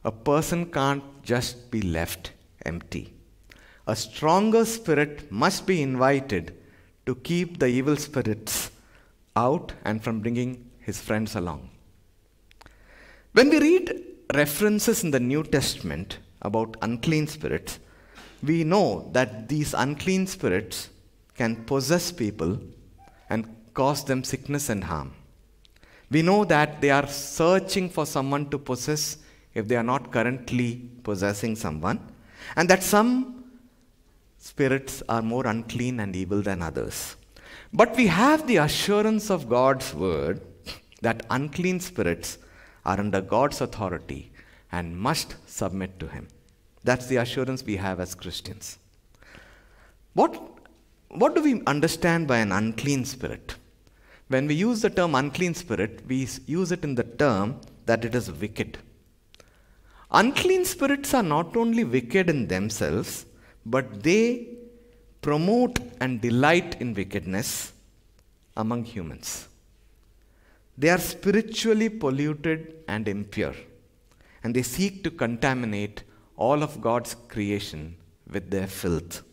A 0.04 0.12
person 0.12 0.72
can't 0.72 1.04
just 1.24 1.70
be 1.72 1.82
left 1.82 2.32
empty. 2.66 3.14
A 3.88 3.96
stronger 3.96 4.66
spirit 4.66 5.32
must 5.32 5.66
be 5.66 5.82
invited 5.82 6.56
to 7.06 7.16
keep 7.16 7.60
the 7.60 7.68
evil 7.68 7.98
spirits 7.98 8.72
out 9.36 9.74
and 9.84 10.04
from 10.04 10.20
bringing 10.20 10.70
his 10.80 11.00
friends 11.00 11.36
along. 11.36 11.70
When 13.34 13.50
we 13.50 13.60
read 13.60 14.04
references 14.34 15.04
in 15.04 15.12
the 15.12 15.20
New 15.20 15.44
Testament 15.44 16.20
about 16.42 16.78
unclean 16.82 17.28
spirits, 17.28 17.80
we 18.44 18.64
know 18.64 19.10
that 19.14 19.50
these 19.50 19.74
unclean 19.74 20.28
spirits 20.28 20.90
can 21.36 21.56
possess 21.66 22.12
people 22.12 22.60
and 23.30 23.48
cause 23.74 24.04
them 24.04 24.24
sickness 24.24 24.70
and 24.70 24.84
harm. 24.84 25.14
We 26.10 26.22
know 26.22 26.46
that 26.46 26.82
they 26.82 26.90
are 26.90 27.08
searching 27.08 27.90
for 27.90 28.06
someone 28.06 28.50
to 28.50 28.58
possess 28.58 29.18
if 29.54 29.68
they 29.68 29.76
are 29.76 29.84
not 29.84 30.12
currently 30.12 30.90
possessing 31.04 31.56
someone, 31.56 32.00
and 32.56 32.70
that 32.70 32.84
some 32.84 33.44
spirits 34.38 35.04
are 35.10 35.22
more 35.22 35.46
unclean 35.48 36.00
and 36.00 36.16
evil 36.16 36.42
than 36.42 36.62
others. 36.62 37.16
But 37.74 37.96
we 37.96 38.08
have 38.08 38.48
the 38.48 38.58
assurance 38.58 39.30
of 39.30 39.50
God's 39.50 39.94
word 39.94 40.42
that 41.02 41.26
unclean 41.30 41.80
spirits 41.80 42.38
are 42.86 43.00
under 43.00 43.22
God's 43.22 43.62
authority 43.62 44.32
and 44.72 44.98
must 44.98 45.36
submit 45.48 46.00
to 46.00 46.08
Him. 46.08 46.28
That's 46.84 47.08
the 47.08 47.18
assurance 47.18 47.64
we 47.64 47.76
have 47.78 48.00
as 48.00 48.16
Christians. 48.16 48.78
What, 50.14 50.42
what 51.10 51.36
do 51.36 51.42
we 51.42 51.62
understand 51.66 52.28
by 52.28 52.38
an 52.38 52.52
unclean 52.52 53.06
spirit? 53.06 53.56
When 54.30 54.48
we 54.48 54.56
use 54.56 54.82
the 54.82 54.90
term 54.90 55.16
unclean 55.16 55.54
spirit, 55.54 56.02
we 56.08 56.28
use 56.46 56.72
it 56.72 56.84
in 56.84 56.96
the 56.96 57.04
term 57.04 57.62
that 57.86 58.04
it 58.04 58.16
is 58.16 58.32
wicked. 58.32 58.78
Unclean 60.12 60.66
spirits 60.66 61.14
are 61.14 61.24
not 61.24 61.56
only 61.56 61.84
wicked 61.84 62.30
in 62.30 62.48
themselves, 62.48 63.26
but 63.66 64.04
they 64.04 64.48
promote 65.22 65.80
and 66.00 66.22
delight 66.22 66.80
in 66.82 66.94
wickedness 66.94 67.74
among 68.56 68.84
humans. 68.84 69.48
They 70.78 70.90
are 70.90 71.00
spiritually 71.00 71.90
polluted 71.90 72.76
and 72.88 73.08
impure, 73.08 73.56
and 74.44 74.56
they 74.56 74.64
seek 74.64 75.04
to 75.04 75.12
contaminate 75.12 76.04
all 76.38 76.64
of 76.64 76.80
God's 76.80 77.16
creation 77.28 77.96
with 78.32 78.50
their 78.50 78.68
filth. 78.68 79.24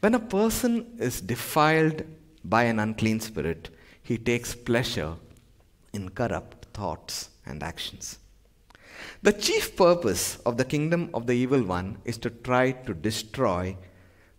When 0.00 0.14
a 0.14 0.20
person 0.20 0.86
is 0.98 1.20
defiled 1.20 2.04
by 2.44 2.64
an 2.64 2.78
unclean 2.78 3.20
spirit, 3.20 3.70
he 4.02 4.18
takes 4.18 4.54
pleasure 4.54 5.14
in 5.92 6.10
corrupt 6.10 6.66
thoughts 6.74 7.30
and 7.44 7.62
actions. 7.62 8.18
The 9.22 9.32
chief 9.32 9.76
purpose 9.76 10.36
of 10.46 10.56
the 10.56 10.64
kingdom 10.64 11.10
of 11.14 11.26
the 11.26 11.32
evil 11.32 11.62
one 11.62 11.98
is 12.04 12.18
to 12.18 12.30
try 12.30 12.72
to 12.72 12.94
destroy 12.94 13.76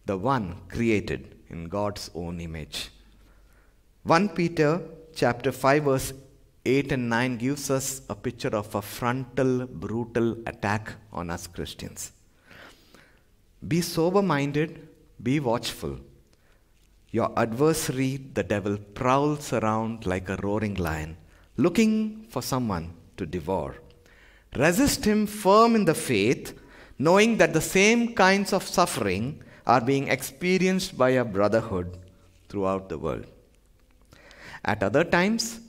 the 0.05 0.17
one 0.17 0.61
created 0.69 1.35
in 1.49 1.65
God's 1.65 2.09
own 2.15 2.39
image. 2.39 2.89
1 4.03 4.29
Peter 4.29 4.81
chapter 5.15 5.51
5 5.51 5.83
verse 5.83 6.13
8 6.67 6.91
and 6.91 7.09
9 7.09 7.37
gives 7.37 7.69
us 7.71 8.01
a 8.09 8.15
picture 8.15 8.53
of 8.61 8.75
a 8.75 8.81
frontal 8.81 9.65
brutal 9.65 10.37
attack 10.45 10.93
on 11.13 11.29
us 11.29 11.47
Christians. 11.47 12.11
Be 13.65 13.79
sober 13.81 14.21
minded, 14.21 14.87
be 15.23 15.39
watchful. 15.39 15.97
Your 17.11 17.31
adversary, 17.39 18.17
the 18.33 18.43
devil, 18.43 18.77
prowls 18.77 19.53
around 19.53 20.05
like 20.05 20.27
a 20.27 20.35
roaring 20.43 20.75
lion, 20.75 21.15
looking 21.55 22.25
for 22.29 22.41
someone 22.41 22.93
to 23.15 23.25
devour. 23.25 23.75
Resist 24.55 25.05
him 25.05 25.25
firm 25.25 25.73
in 25.73 25.85
the 25.85 25.95
faith, 25.95 26.53
knowing 26.99 27.37
that 27.37 27.53
the 27.53 27.61
same 27.61 28.13
kinds 28.13 28.51
of 28.51 28.63
suffering 28.63 29.41
are 29.65 29.81
being 29.81 30.09
experienced 30.09 30.97
by 30.97 31.11
a 31.11 31.23
brotherhood 31.23 31.97
throughout 32.49 32.89
the 32.89 32.97
world. 32.97 33.25
At 34.65 34.83
other 34.83 35.05
times, 35.05 35.61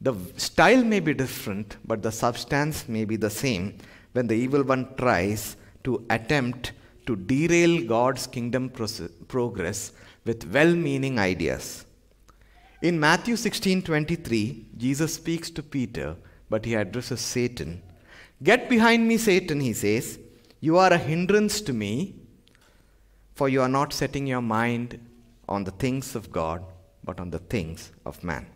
the 0.00 0.14
style 0.36 0.84
may 0.84 1.00
be 1.00 1.14
different, 1.14 1.76
but 1.84 2.02
the 2.02 2.12
substance 2.12 2.88
may 2.88 3.04
be 3.04 3.16
the 3.16 3.30
same 3.30 3.78
when 4.12 4.26
the 4.26 4.34
evil 4.34 4.62
one 4.62 4.94
tries 4.96 5.56
to 5.84 6.04
attempt 6.10 6.72
to 7.06 7.16
derail 7.16 7.86
God's 7.86 8.26
kingdom 8.26 8.70
progress 9.28 9.92
with 10.24 10.50
well 10.52 10.74
meaning 10.74 11.18
ideas. 11.18 11.86
In 12.82 13.00
Matthew 13.00 13.36
16:23, 13.36 14.66
Jesus 14.76 15.14
speaks 15.14 15.50
to 15.50 15.62
Peter, 15.62 16.16
but 16.50 16.64
he 16.64 16.74
addresses 16.74 17.20
Satan. 17.20 17.82
Get 18.42 18.68
behind 18.68 19.08
me, 19.08 19.16
Satan, 19.16 19.60
he 19.60 19.72
says. 19.72 20.18
You 20.60 20.76
are 20.78 20.92
a 20.92 20.98
hindrance 20.98 21.60
to 21.62 21.72
me, 21.72 21.92
for 23.34 23.48
you 23.48 23.62
are 23.62 23.74
not 23.78 23.92
setting 23.92 24.26
your 24.26 24.42
mind 24.42 24.98
on 25.48 25.64
the 25.64 25.70
things 25.70 26.14
of 26.14 26.32
God, 26.32 26.62
but 27.04 27.20
on 27.20 27.30
the 27.30 27.38
things 27.38 27.92
of 28.04 28.22
man. 28.24 28.46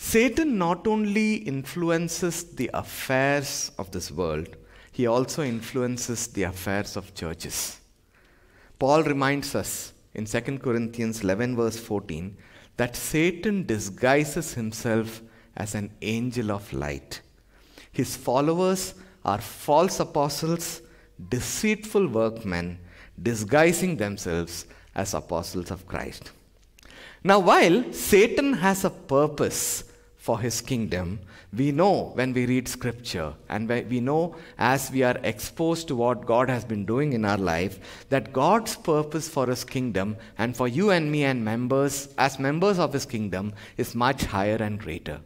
Satan 0.00 0.56
not 0.56 0.86
only 0.86 1.34
influences 1.34 2.44
the 2.44 2.70
affairs 2.72 3.72
of 3.78 3.90
this 3.90 4.12
world, 4.12 4.56
he 4.92 5.08
also 5.08 5.42
influences 5.42 6.28
the 6.28 6.44
affairs 6.44 6.96
of 6.96 7.14
churches. 7.14 7.80
Paul 8.78 9.02
reminds 9.02 9.56
us 9.56 9.92
in 10.14 10.24
2 10.24 10.60
Corinthians 10.60 11.22
11, 11.22 11.56
verse 11.56 11.76
14, 11.78 12.36
that 12.76 12.94
Satan 12.94 13.66
disguises 13.66 14.54
himself 14.54 15.20
as 15.56 15.74
an 15.74 15.90
angel 16.00 16.52
of 16.52 16.72
light. 16.72 17.20
His 17.90 18.16
followers 18.16 18.94
are 19.24 19.40
false 19.40 19.98
apostles, 19.98 20.80
deceitful 21.28 22.06
workmen, 22.06 22.78
disguising 23.20 23.96
themselves 23.96 24.66
as 24.94 25.12
apostles 25.12 25.72
of 25.72 25.88
Christ. 25.88 26.30
Now, 27.24 27.40
while 27.40 27.92
Satan 27.92 28.52
has 28.54 28.84
a 28.84 28.90
purpose 28.90 29.82
for 30.18 30.40
his 30.40 30.60
kingdom, 30.60 31.20
we 31.56 31.70
know 31.70 32.10
when 32.14 32.32
we 32.32 32.44
read 32.44 32.68
scripture 32.68 33.32
and 33.48 33.68
we 33.68 34.00
know 34.00 34.34
as 34.58 34.90
we 34.90 35.04
are 35.04 35.16
exposed 35.22 35.86
to 35.88 35.96
what 35.96 36.26
God 36.26 36.50
has 36.50 36.64
been 36.64 36.84
doing 36.84 37.12
in 37.12 37.24
our 37.24 37.38
life 37.38 38.04
that 38.10 38.32
God's 38.32 38.76
purpose 38.76 39.28
for 39.28 39.46
his 39.46 39.64
kingdom 39.64 40.16
and 40.36 40.56
for 40.56 40.66
you 40.66 40.90
and 40.90 41.10
me 41.10 41.24
and 41.24 41.44
members 41.44 42.08
as 42.18 42.38
members 42.38 42.80
of 42.80 42.92
his 42.92 43.06
kingdom 43.06 43.54
is 43.76 43.94
much 43.94 44.24
higher 44.24 44.56
and 44.56 44.80
greater. 44.80 45.20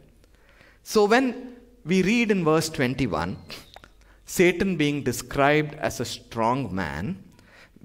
So 0.83 1.05
when 1.05 1.55
we 1.83 2.03
read 2.03 2.29
in 2.29 2.45
verse 2.45 2.69
21 2.69 3.35
Satan 4.25 4.77
being 4.77 5.03
described 5.03 5.75
as 5.75 5.99
a 5.99 6.05
strong 6.05 6.73
man, 6.73 7.21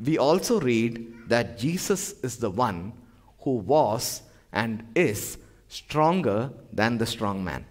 we 0.03 0.19
also 0.19 0.61
read 0.61 1.29
that 1.29 1.59
Jesus 1.59 2.13
is 2.23 2.37
the 2.37 2.51
one 2.51 2.93
who 3.41 3.57
was 3.57 4.23
and 4.53 4.87
is 4.95 5.39
stronger 5.69 6.51
than 6.73 6.99
the 6.99 7.07
strong 7.07 7.45
man. 7.45 7.65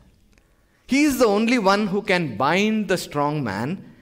He 0.87 1.03
is 1.03 1.19
the 1.19 1.25
only 1.25 1.59
one 1.59 1.87
who 1.87 2.01
can 2.01 2.37
bind 2.37 2.87
the 2.87 2.97
strong 2.97 3.43
man 3.43 3.93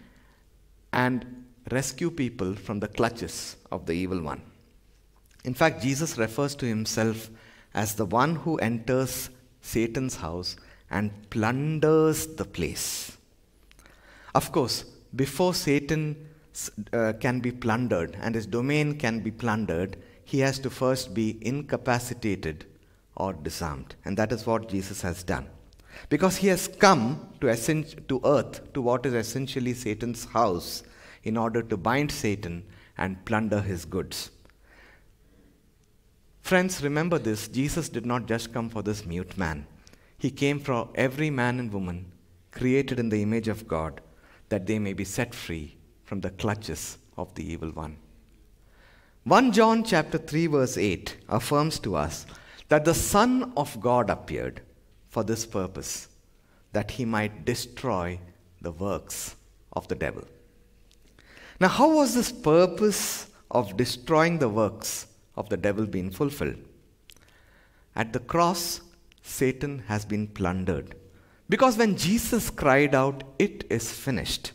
and 0.94 1.46
rescue 1.72 2.12
people 2.12 2.54
from 2.54 2.80
the 2.80 2.88
clutches 2.88 3.56
of 3.72 3.86
the 3.86 3.94
evil 3.94 4.22
one. 4.22 4.42
In 5.44 5.54
fact, 5.54 5.82
Jesus 5.82 6.18
refers 6.18 6.56
to 6.56 6.66
himself 6.66 7.30
as 7.74 7.96
the 7.96 8.06
one 8.06 8.36
who 8.36 8.58
enters 8.58 9.30
Satan's 9.62 10.18
house 10.18 10.56
and 10.92 11.12
plunders 11.30 12.28
the 12.28 12.46
place. 12.46 13.18
Of 14.36 14.52
course, 14.52 14.86
before 15.16 15.54
Satan 15.54 16.28
uh, 16.94 17.14
can 17.20 17.40
be 17.40 17.52
plundered 17.52 18.16
and 18.22 18.36
his 18.36 18.46
domain 18.46 18.98
can 18.98 19.22
be 19.22 19.32
plundered, 19.32 19.98
he 20.24 20.40
has 20.40 20.60
to 20.60 20.70
first 20.70 21.14
be 21.14 21.38
incapacitated 21.42 22.66
or 23.16 23.34
disarmed. 23.34 23.96
And 24.06 24.18
that 24.18 24.32
is 24.32 24.46
what 24.46 24.70
Jesus 24.70 25.02
has 25.02 25.24
done. 25.24 25.48
Because 26.10 26.38
he 26.38 26.48
has 26.48 26.68
come 26.68 27.30
to, 27.40 27.50
essen- 27.50 27.86
to 28.08 28.22
earth, 28.26 28.74
to 28.74 28.82
what 28.82 29.06
is 29.06 29.14
essentially 29.14 29.74
Satan's 29.74 30.26
house, 30.26 30.84
in 31.24 31.38
order 31.38 31.62
to 31.64 31.78
bind 31.78 32.12
Satan 32.12 32.64
and 32.98 33.24
plunder 33.26 33.62
his 33.62 33.86
goods. 33.86 34.32
Friends, 36.42 36.84
remember 36.84 37.18
this 37.18 37.48
Jesus 37.48 37.90
did 37.90 38.06
not 38.06 38.28
just 38.28 38.54
come 38.54 38.70
for 38.70 38.84
this 38.84 39.06
mute 39.06 39.38
man, 39.38 39.66
he 40.18 40.30
came 40.30 40.60
for 40.60 40.90
every 40.96 41.30
man 41.30 41.60
and 41.60 41.74
woman 41.74 42.12
created 42.52 43.00
in 43.00 43.10
the 43.10 43.22
image 43.22 43.48
of 43.48 43.68
God, 43.68 44.02
that 44.50 44.66
they 44.66 44.80
may 44.80 44.94
be 44.94 45.04
set 45.04 45.36
free 45.36 45.76
from 46.04 46.22
the 46.22 46.30
clutches 46.30 46.98
of 47.18 47.34
the 47.36 47.52
evil 47.52 47.70
one. 47.70 47.98
1 49.24 49.52
John 49.52 49.84
chapter 49.84 50.18
3 50.18 50.48
verse 50.48 50.78
8 50.78 51.18
affirms 51.28 51.80
to 51.80 51.96
us 51.96 52.26
that 52.70 52.86
the 52.86 52.94
Son 52.94 53.54
of 53.56 53.80
God 53.80 54.10
appeared 54.10 54.62
for 55.10 55.24
this 55.24 55.46
purpose, 55.46 56.08
that 56.72 56.92
he 56.92 57.06
might 57.06 57.46
destroy 57.46 58.20
the 58.62 58.72
works 58.72 59.36
of 59.74 59.88
the 59.88 59.96
devil. 59.96 60.24
Now, 61.60 61.70
how 61.70 61.94
was 61.94 62.16
this 62.16 62.32
purpose 62.32 63.28
of 63.52 63.78
destroying 63.78 64.40
the 64.40 64.50
works 64.50 65.08
of 65.36 65.50
the 65.50 65.58
devil 65.58 65.86
being 65.86 66.12
fulfilled? 66.12 66.58
At 67.96 68.12
the 68.12 68.20
cross, 68.20 68.82
Satan 69.22 69.84
has 69.88 70.04
been 70.04 70.28
plundered. 70.28 70.96
Because 71.48 71.78
when 71.78 71.96
Jesus 71.96 72.50
cried 72.50 72.94
out, 72.94 73.24
It 73.40 73.66
is 73.70 73.92
finished, 73.92 74.52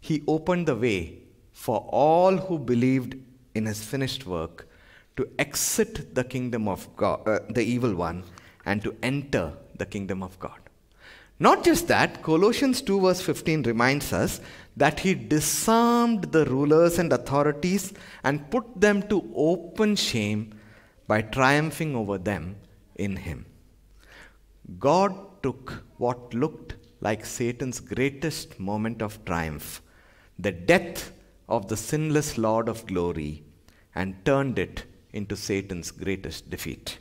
he 0.00 0.22
opened 0.26 0.66
the 0.66 0.76
way 0.76 1.18
for 1.52 1.78
all 1.88 2.36
who 2.36 2.58
believed 2.58 3.16
in 3.54 3.66
his 3.66 3.82
finished 3.82 4.26
work 4.26 4.68
to 5.16 5.28
exit 5.38 6.14
the 6.14 6.24
kingdom 6.24 6.68
of 6.68 6.88
God, 6.96 7.26
uh, 7.26 7.40
the 7.50 7.62
evil 7.62 7.94
one, 7.94 8.24
and 8.64 8.82
to 8.82 8.94
enter 9.02 9.52
the 9.76 9.86
kingdom 9.86 10.22
of 10.22 10.38
God. 10.38 10.60
Not 11.38 11.64
just 11.64 11.88
that, 11.88 12.22
Colossians 12.22 12.80
2 12.80 13.00
verse 13.00 13.20
15 13.20 13.64
reminds 13.64 14.12
us 14.12 14.40
that 14.76 15.00
he 15.00 15.14
disarmed 15.14 16.32
the 16.32 16.46
rulers 16.46 16.98
and 16.98 17.12
authorities 17.12 17.92
and 18.24 18.50
put 18.50 18.64
them 18.80 19.02
to 19.08 19.30
open 19.34 19.96
shame 19.96 20.54
by 21.06 21.20
triumphing 21.22 21.94
over 21.94 22.16
them 22.18 22.56
in 22.94 23.16
him. 23.16 23.44
God 24.78 25.42
took 25.42 25.84
what 25.98 26.34
looked 26.34 26.74
like 27.00 27.24
Satan's 27.24 27.80
greatest 27.80 28.58
moment 28.58 29.02
of 29.02 29.22
triumph, 29.24 29.82
the 30.38 30.52
death 30.52 31.12
of 31.48 31.68
the 31.68 31.76
sinless 31.76 32.36
Lord 32.38 32.68
of 32.68 32.86
glory, 32.86 33.44
and 33.94 34.24
turned 34.24 34.58
it 34.58 34.84
into 35.16 35.36
Satan's 35.36 35.90
greatest 35.90 36.50
defeat. 36.50 36.98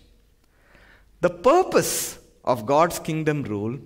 The 1.22 1.30
purpose 1.30 2.20
of 2.44 2.66
God's 2.66 3.00
kingdom 3.00 3.44
rule 3.44 3.78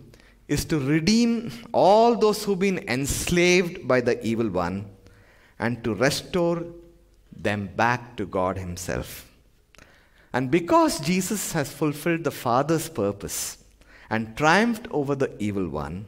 is 0.48 0.66
to 0.66 0.80
redeem 0.80 1.52
all 1.72 2.16
those 2.16 2.44
who've 2.44 2.60
been 2.68 2.80
enslaved 2.90 3.88
by 3.88 4.02
the 4.02 4.24
evil 4.26 4.50
one 4.50 4.86
and 5.60 5.84
to 5.84 5.94
restore 5.94 6.64
them 7.36 7.70
back 7.76 8.16
to 8.18 8.26
God 8.26 8.58
Himself. 8.58 9.32
And 10.34 10.52
because 10.52 11.00
Jesus 11.00 11.54
has 11.54 11.72
fulfilled 11.72 12.24
the 12.24 12.32
Father's 12.32 12.90
purpose 12.90 13.64
and 14.10 14.36
triumphed 14.36 14.88
over 14.92 15.16
the 15.16 15.32
evil 15.42 15.70
one, 15.70 16.06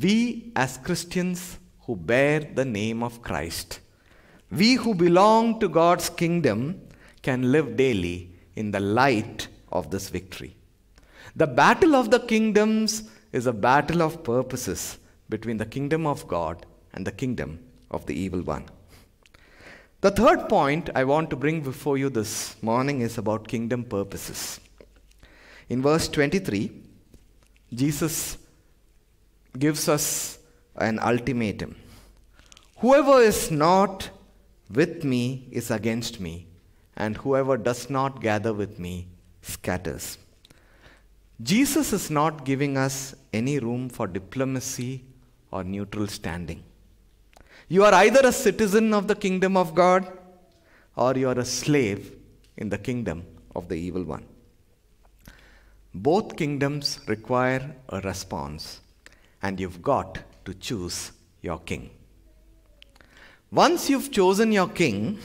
we 0.00 0.52
as 0.54 0.78
Christians 0.78 1.58
who 1.82 1.96
bear 1.96 2.40
the 2.40 2.64
name 2.64 3.02
of 3.02 3.22
Christ, 3.22 3.80
we 4.50 4.74
who 4.74 4.94
belong 4.94 5.60
to 5.60 5.68
God's 5.68 6.10
kingdom, 6.10 6.80
can 7.28 7.52
live 7.56 7.76
daily 7.76 8.18
in 8.60 8.70
the 8.70 8.80
light 9.00 9.48
of 9.78 9.90
this 9.92 10.08
victory. 10.08 10.52
The 11.36 11.46
battle 11.46 11.94
of 11.94 12.10
the 12.10 12.20
kingdoms 12.20 13.02
is 13.32 13.46
a 13.46 13.52
battle 13.52 14.02
of 14.02 14.24
purposes 14.24 14.98
between 15.28 15.58
the 15.58 15.66
kingdom 15.66 16.06
of 16.06 16.26
God 16.26 16.64
and 16.94 17.06
the 17.06 17.12
kingdom 17.12 17.50
of 17.90 18.06
the 18.06 18.14
evil 18.14 18.42
one. 18.42 18.64
The 20.00 20.10
third 20.10 20.48
point 20.48 20.90
I 20.94 21.04
want 21.04 21.28
to 21.30 21.36
bring 21.36 21.60
before 21.60 21.98
you 21.98 22.08
this 22.08 22.32
morning 22.62 23.00
is 23.02 23.18
about 23.18 23.48
kingdom 23.48 23.84
purposes. 23.84 24.60
In 25.68 25.82
verse 25.82 26.08
23, 26.08 26.70
Jesus 27.74 28.38
gives 29.58 29.88
us 29.88 30.38
an 30.76 30.98
ultimatum 31.00 31.74
Whoever 32.78 33.20
is 33.20 33.50
not 33.50 34.10
with 34.70 35.02
me 35.02 35.48
is 35.50 35.70
against 35.70 36.20
me, 36.20 36.47
and 36.98 37.16
whoever 37.16 37.56
does 37.56 37.88
not 37.88 38.20
gather 38.20 38.52
with 38.52 38.78
me 38.78 39.06
scatters. 39.40 40.18
Jesus 41.42 41.92
is 41.92 42.10
not 42.10 42.44
giving 42.44 42.76
us 42.76 43.14
any 43.32 43.58
room 43.60 43.88
for 43.88 44.06
diplomacy 44.06 45.04
or 45.52 45.62
neutral 45.64 46.08
standing. 46.08 46.62
You 47.68 47.84
are 47.84 47.94
either 47.94 48.20
a 48.24 48.32
citizen 48.32 48.92
of 48.92 49.06
the 49.06 49.14
kingdom 49.14 49.56
of 49.56 49.74
God 49.74 50.12
or 50.96 51.16
you 51.16 51.28
are 51.28 51.38
a 51.38 51.44
slave 51.44 52.12
in 52.56 52.68
the 52.68 52.78
kingdom 52.78 53.24
of 53.54 53.68
the 53.68 53.76
evil 53.76 54.02
one. 54.02 54.24
Both 55.94 56.36
kingdoms 56.36 57.00
require 57.06 57.74
a 57.88 58.00
response, 58.00 58.80
and 59.42 59.58
you've 59.58 59.80
got 59.80 60.18
to 60.44 60.54
choose 60.54 61.12
your 61.40 61.60
king. 61.60 61.90
Once 63.50 63.88
you've 63.88 64.10
chosen 64.10 64.52
your 64.52 64.68
king, 64.68 65.18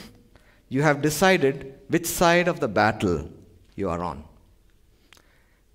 you 0.68 0.82
have 0.82 1.02
decided 1.02 1.74
which 1.88 2.06
side 2.06 2.48
of 2.48 2.60
the 2.60 2.68
battle 2.68 3.30
you 3.76 3.88
are 3.88 4.02
on. 4.02 4.24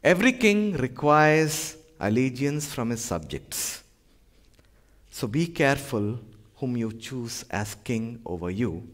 Every 0.03 0.31
king 0.31 0.73
requires 0.73 1.77
allegiance 1.99 2.73
from 2.73 2.89
his 2.89 3.03
subjects. 3.03 3.83
So 5.09 5.27
be 5.27 5.47
careful 5.47 6.19
whom 6.55 6.77
you 6.77 6.91
choose 6.93 7.45
as 7.49 7.75
king 7.75 8.21
over 8.25 8.49
you, 8.49 8.87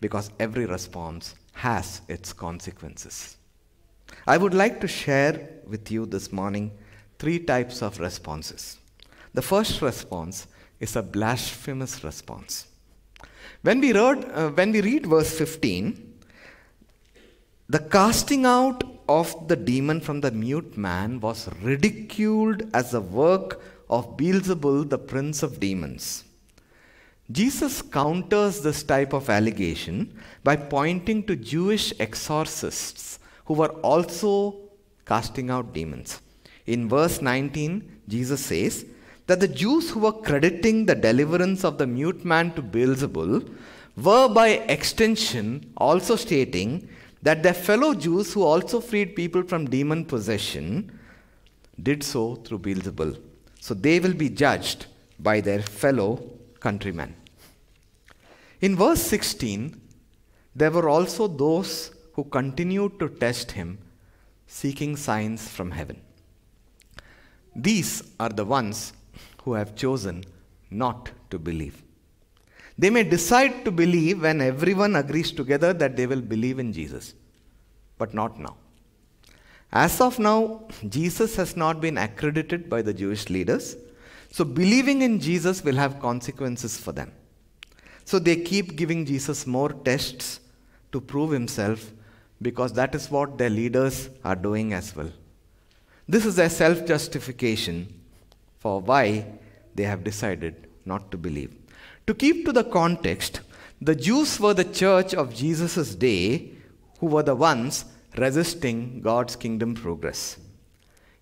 because 0.00 0.30
every 0.38 0.66
response 0.66 1.34
has 1.52 2.00
its 2.08 2.32
consequences. 2.32 3.36
I 4.26 4.36
would 4.36 4.54
like 4.54 4.80
to 4.80 4.88
share 4.88 5.48
with 5.66 5.90
you 5.90 6.06
this 6.06 6.32
morning 6.32 6.72
three 7.18 7.38
types 7.38 7.82
of 7.82 7.98
responses. 7.98 8.78
The 9.34 9.42
first 9.42 9.82
response 9.82 10.46
is 10.80 10.96
a 10.96 11.02
blasphemous 11.02 12.04
response. 12.04 12.66
When 13.66 13.80
we 13.80 13.92
read, 13.92 14.24
uh, 14.32 14.50
when 14.50 14.70
we 14.70 14.80
read 14.80 15.06
verse 15.06 15.36
15, 15.36 16.20
the 17.68 17.80
casting 17.80 18.46
out 18.46 18.84
of 19.08 19.48
the 19.48 19.56
demon 19.56 20.00
from 20.00 20.20
the 20.20 20.30
mute 20.30 20.76
man 20.76 21.18
was 21.18 21.48
ridiculed 21.62 22.62
as 22.72 22.94
a 22.94 23.00
work 23.00 23.60
of 23.90 24.16
Beelzebul, 24.16 24.88
the 24.88 24.98
prince 24.98 25.42
of 25.42 25.58
demons. 25.58 26.22
Jesus 27.32 27.82
counters 27.82 28.60
this 28.60 28.84
type 28.84 29.12
of 29.12 29.28
allegation 29.28 30.16
by 30.44 30.54
pointing 30.54 31.24
to 31.24 31.34
Jewish 31.34 31.92
exorcists 31.98 33.18
who 33.46 33.54
were 33.54 33.74
also 33.92 34.60
casting 35.06 35.50
out 35.50 35.72
demons. 35.72 36.20
In 36.66 36.88
verse 36.88 37.20
19, 37.20 38.02
Jesus 38.06 38.46
says 38.46 38.86
that 39.26 39.40
the 39.40 39.48
Jews 39.48 39.90
who 39.90 40.00
were 40.00 40.12
crediting 40.12 40.86
the 40.86 40.94
deliverance 40.94 41.64
of 41.64 41.78
the 41.78 41.86
mute 41.86 42.24
man 42.24 42.52
to 42.54 42.62
Beelzebul 42.62 43.48
were 43.96 44.28
by 44.28 44.48
extension 44.48 45.72
also 45.76 46.16
stating 46.16 46.88
that 47.22 47.42
their 47.42 47.54
fellow 47.54 47.94
Jews 47.94 48.32
who 48.32 48.42
also 48.42 48.80
freed 48.80 49.16
people 49.16 49.42
from 49.42 49.68
demon 49.68 50.04
possession 50.04 50.98
did 51.82 52.02
so 52.02 52.36
through 52.36 52.60
Beelzebul. 52.60 53.18
So 53.60 53.74
they 53.74 53.98
will 53.98 54.14
be 54.14 54.28
judged 54.28 54.86
by 55.18 55.40
their 55.40 55.62
fellow 55.62 56.22
countrymen. 56.60 57.16
In 58.60 58.76
verse 58.76 59.02
16, 59.02 59.80
there 60.54 60.70
were 60.70 60.88
also 60.88 61.26
those 61.26 61.90
who 62.12 62.24
continued 62.24 62.98
to 63.00 63.08
test 63.08 63.52
him, 63.52 63.78
seeking 64.46 64.96
signs 64.96 65.48
from 65.48 65.70
heaven. 65.70 66.00
These 67.54 68.02
are 68.20 68.28
the 68.28 68.44
ones 68.44 68.92
who 69.46 69.54
have 69.54 69.76
chosen 69.76 70.24
not 70.70 71.10
to 71.30 71.38
believe. 71.38 71.82
They 72.76 72.90
may 72.90 73.04
decide 73.04 73.64
to 73.64 73.70
believe 73.70 74.20
when 74.22 74.40
everyone 74.40 74.96
agrees 74.96 75.30
together 75.32 75.72
that 75.72 75.96
they 75.96 76.06
will 76.06 76.20
believe 76.20 76.58
in 76.58 76.72
Jesus, 76.72 77.14
but 77.96 78.12
not 78.12 78.38
now. 78.38 78.56
As 79.72 80.00
of 80.00 80.18
now, 80.18 80.64
Jesus 80.88 81.36
has 81.36 81.56
not 81.56 81.80
been 81.80 81.96
accredited 81.96 82.68
by 82.68 82.82
the 82.82 82.92
Jewish 82.92 83.30
leaders, 83.30 83.76
so 84.30 84.44
believing 84.44 85.02
in 85.02 85.20
Jesus 85.20 85.62
will 85.62 85.76
have 85.76 86.00
consequences 86.00 86.76
for 86.76 86.92
them. 86.92 87.12
So 88.04 88.18
they 88.18 88.36
keep 88.36 88.76
giving 88.76 89.06
Jesus 89.06 89.46
more 89.46 89.72
tests 89.72 90.40
to 90.90 91.00
prove 91.00 91.30
himself 91.30 91.92
because 92.42 92.72
that 92.72 92.96
is 92.96 93.10
what 93.10 93.38
their 93.38 93.50
leaders 93.50 94.10
are 94.24 94.36
doing 94.36 94.72
as 94.72 94.94
well. 94.94 95.12
This 96.08 96.26
is 96.26 96.36
their 96.36 96.50
self 96.50 96.84
justification 96.84 97.95
for 98.58 98.80
why 98.80 99.26
they 99.74 99.84
have 99.84 100.04
decided 100.04 100.66
not 100.84 101.10
to 101.10 101.16
believe. 101.16 101.54
To 102.06 102.14
keep 102.14 102.44
to 102.46 102.52
the 102.52 102.64
context, 102.64 103.40
the 103.80 103.94
Jews 103.94 104.40
were 104.40 104.54
the 104.54 104.64
church 104.64 105.14
of 105.14 105.34
Jesus' 105.34 105.94
day 105.94 106.52
who 107.00 107.06
were 107.06 107.22
the 107.22 107.34
ones 107.34 107.84
resisting 108.16 109.00
God's 109.02 109.36
kingdom 109.36 109.74
progress. 109.74 110.38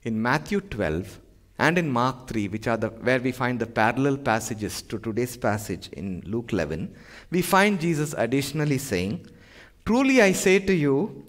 In 0.03 0.20
Matthew 0.20 0.61
12, 0.61 1.20
and 1.59 1.79
in 1.79 1.90
Mark 1.90 2.29
3, 2.29 2.49
which 2.49 2.66
are 2.66 2.77
the, 2.77 2.88
where 2.88 3.20
we 3.20 3.31
find 3.31 3.61
the 3.61 3.66
parallel 3.66 4.16
passages 4.16 4.83
to 4.83 4.99
today's 4.99 5.37
passage 5.37 5.88
in 5.92 6.23
Luke 6.27 6.53
11, 6.53 6.94
we 7.31 7.42
find 7.42 7.81
Jesus 7.81 8.14
additionally 8.18 8.79
saying, 8.79 9.27
Truly 9.87 10.20
I 10.20 10.33
say 10.33 10.59
to 10.59 10.75
you, 10.75 11.25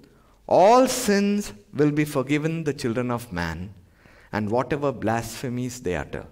all 0.48 0.88
sins 0.88 1.54
will 1.74 1.92
be 1.92 2.06
forgiven 2.06 2.64
the 2.64 2.74
children 2.74 3.12
of 3.12 3.32
man, 3.32 3.74
and 4.36 4.50
whatever 4.56 4.92
blasphemies 5.06 5.76
they 5.86 5.96
utter. 6.04 6.26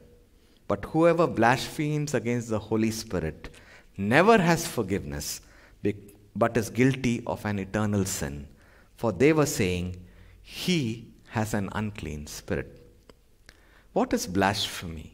But 0.69 0.85
whoever 0.91 1.25
blasphemes 1.39 2.13
against 2.19 2.49
the 2.49 2.59
Holy 2.67 2.91
Spirit 2.91 3.49
never 3.97 4.37
has 4.49 4.67
forgiveness, 4.77 5.27
but 6.41 6.57
is 6.61 6.69
guilty 6.69 7.15
of 7.27 7.45
an 7.45 7.59
eternal 7.59 8.05
sin. 8.05 8.35
For 8.97 9.11
they 9.11 9.31
were 9.39 9.51
saying, 9.59 9.87
He 10.41 11.07
has 11.35 11.53
an 11.53 11.69
unclean 11.73 12.27
spirit. 12.27 12.71
What 13.93 14.13
is 14.17 14.25
blasphemy? 14.27 15.09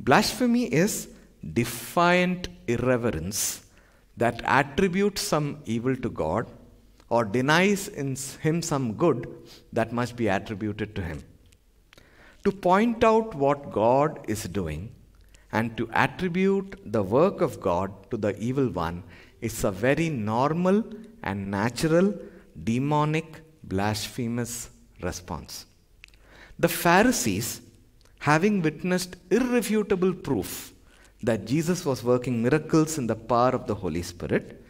Blasphemy 0.00 0.64
is 0.82 1.08
defiant 1.60 2.48
irreverence 2.66 3.40
that 4.16 4.40
attributes 4.44 5.22
some 5.22 5.48
evil 5.66 5.96
to 5.96 6.08
God 6.08 6.46
or 7.08 7.24
denies 7.24 7.88
in 7.88 8.16
him 8.46 8.62
some 8.62 8.86
good 8.94 9.26
that 9.72 9.92
must 9.92 10.16
be 10.16 10.28
attributed 10.28 10.94
to 10.96 11.02
him. 11.02 11.22
To 12.48 12.52
point 12.52 13.04
out 13.04 13.34
what 13.34 13.72
God 13.72 14.24
is 14.26 14.44
doing 14.44 14.90
and 15.52 15.76
to 15.76 15.86
attribute 15.92 16.80
the 16.86 17.02
work 17.02 17.42
of 17.42 17.60
God 17.60 17.92
to 18.10 18.16
the 18.16 18.34
evil 18.38 18.70
one 18.70 19.02
is 19.42 19.64
a 19.64 19.70
very 19.70 20.08
normal 20.08 20.82
and 21.22 21.50
natural 21.50 22.14
demonic 22.64 23.42
blasphemous 23.64 24.70
response. 25.02 25.66
The 26.58 26.70
Pharisees, 26.70 27.60
having 28.20 28.62
witnessed 28.62 29.16
irrefutable 29.30 30.14
proof 30.14 30.72
that 31.22 31.44
Jesus 31.44 31.84
was 31.84 32.02
working 32.02 32.42
miracles 32.42 32.96
in 32.96 33.08
the 33.08 33.22
power 33.34 33.50
of 33.50 33.66
the 33.66 33.74
Holy 33.74 34.00
Spirit, 34.00 34.64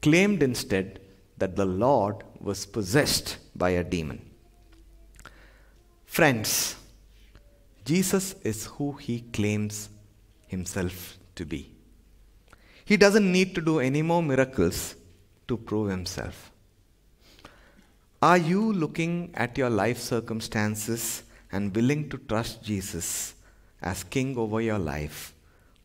claimed 0.00 0.44
instead 0.44 1.00
that 1.38 1.56
the 1.56 1.66
Lord 1.66 2.22
was 2.38 2.66
possessed 2.66 3.38
by 3.56 3.70
a 3.70 3.82
demon. 3.82 4.20
Friends, 6.06 6.76
Jesus 7.86 8.34
is 8.42 8.66
who 8.66 8.92
he 8.94 9.20
claims 9.20 9.90
himself 10.48 11.18
to 11.36 11.46
be. 11.46 11.72
He 12.84 12.96
doesn't 12.96 13.30
need 13.30 13.54
to 13.54 13.60
do 13.60 13.78
any 13.78 14.02
more 14.02 14.24
miracles 14.24 14.96
to 15.46 15.56
prove 15.56 15.90
himself. 15.90 16.50
Are 18.20 18.38
you 18.38 18.72
looking 18.72 19.30
at 19.34 19.56
your 19.56 19.70
life 19.70 19.98
circumstances 19.98 21.22
and 21.52 21.74
willing 21.76 22.08
to 22.10 22.18
trust 22.18 22.64
Jesus 22.64 23.34
as 23.80 24.02
king 24.02 24.36
over 24.36 24.60
your 24.60 24.80
life 24.80 25.32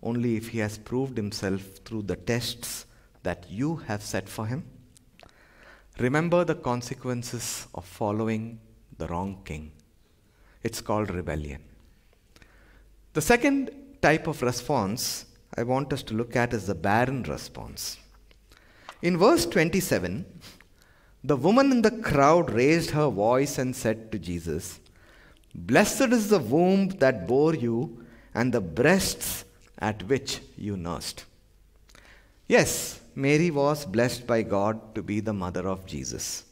only 0.01 0.35
if 0.37 0.47
he 0.49 0.57
has 0.57 0.79
proved 0.79 1.15
himself 1.17 1.61
through 1.85 2.01
the 2.03 2.15
tests 2.15 2.87
that 3.21 3.45
you 3.47 3.75
have 3.75 4.01
set 4.01 4.27
for 4.27 4.47
him? 4.47 4.63
Remember 5.99 6.43
the 6.43 6.55
consequences 6.55 7.67
of 7.75 7.85
following 7.85 8.59
the 8.97 9.07
wrong 9.07 9.41
king. 9.45 9.71
It's 10.63 10.81
called 10.81 11.11
rebellion. 11.11 11.61
The 13.13 13.21
second 13.21 13.71
type 14.01 14.27
of 14.27 14.41
response 14.41 15.25
I 15.57 15.63
want 15.63 15.91
us 15.91 16.01
to 16.03 16.13
look 16.13 16.35
at 16.35 16.53
is 16.53 16.67
the 16.67 16.75
barren 16.75 17.23
response. 17.23 17.97
In 19.01 19.17
verse 19.17 19.45
27, 19.45 20.25
the 21.23 21.35
woman 21.35 21.71
in 21.71 21.81
the 21.81 21.91
crowd 21.91 22.51
raised 22.51 22.91
her 22.91 23.09
voice 23.09 23.57
and 23.57 23.75
said 23.75 24.11
to 24.11 24.19
Jesus, 24.19 24.79
Blessed 25.53 26.13
is 26.13 26.29
the 26.29 26.39
womb 26.39 26.87
that 26.99 27.27
bore 27.27 27.53
you 27.53 28.05
and 28.33 28.53
the 28.53 28.61
breasts 28.61 29.43
at 29.79 30.03
which 30.03 30.39
you 30.55 30.77
nursed. 30.77 31.25
Yes, 32.47 33.01
Mary 33.13 33.51
was 33.51 33.85
blessed 33.85 34.25
by 34.25 34.41
God 34.43 34.95
to 34.95 35.03
be 35.03 35.19
the 35.19 35.33
mother 35.33 35.67
of 35.67 35.85
Jesus. 35.85 36.45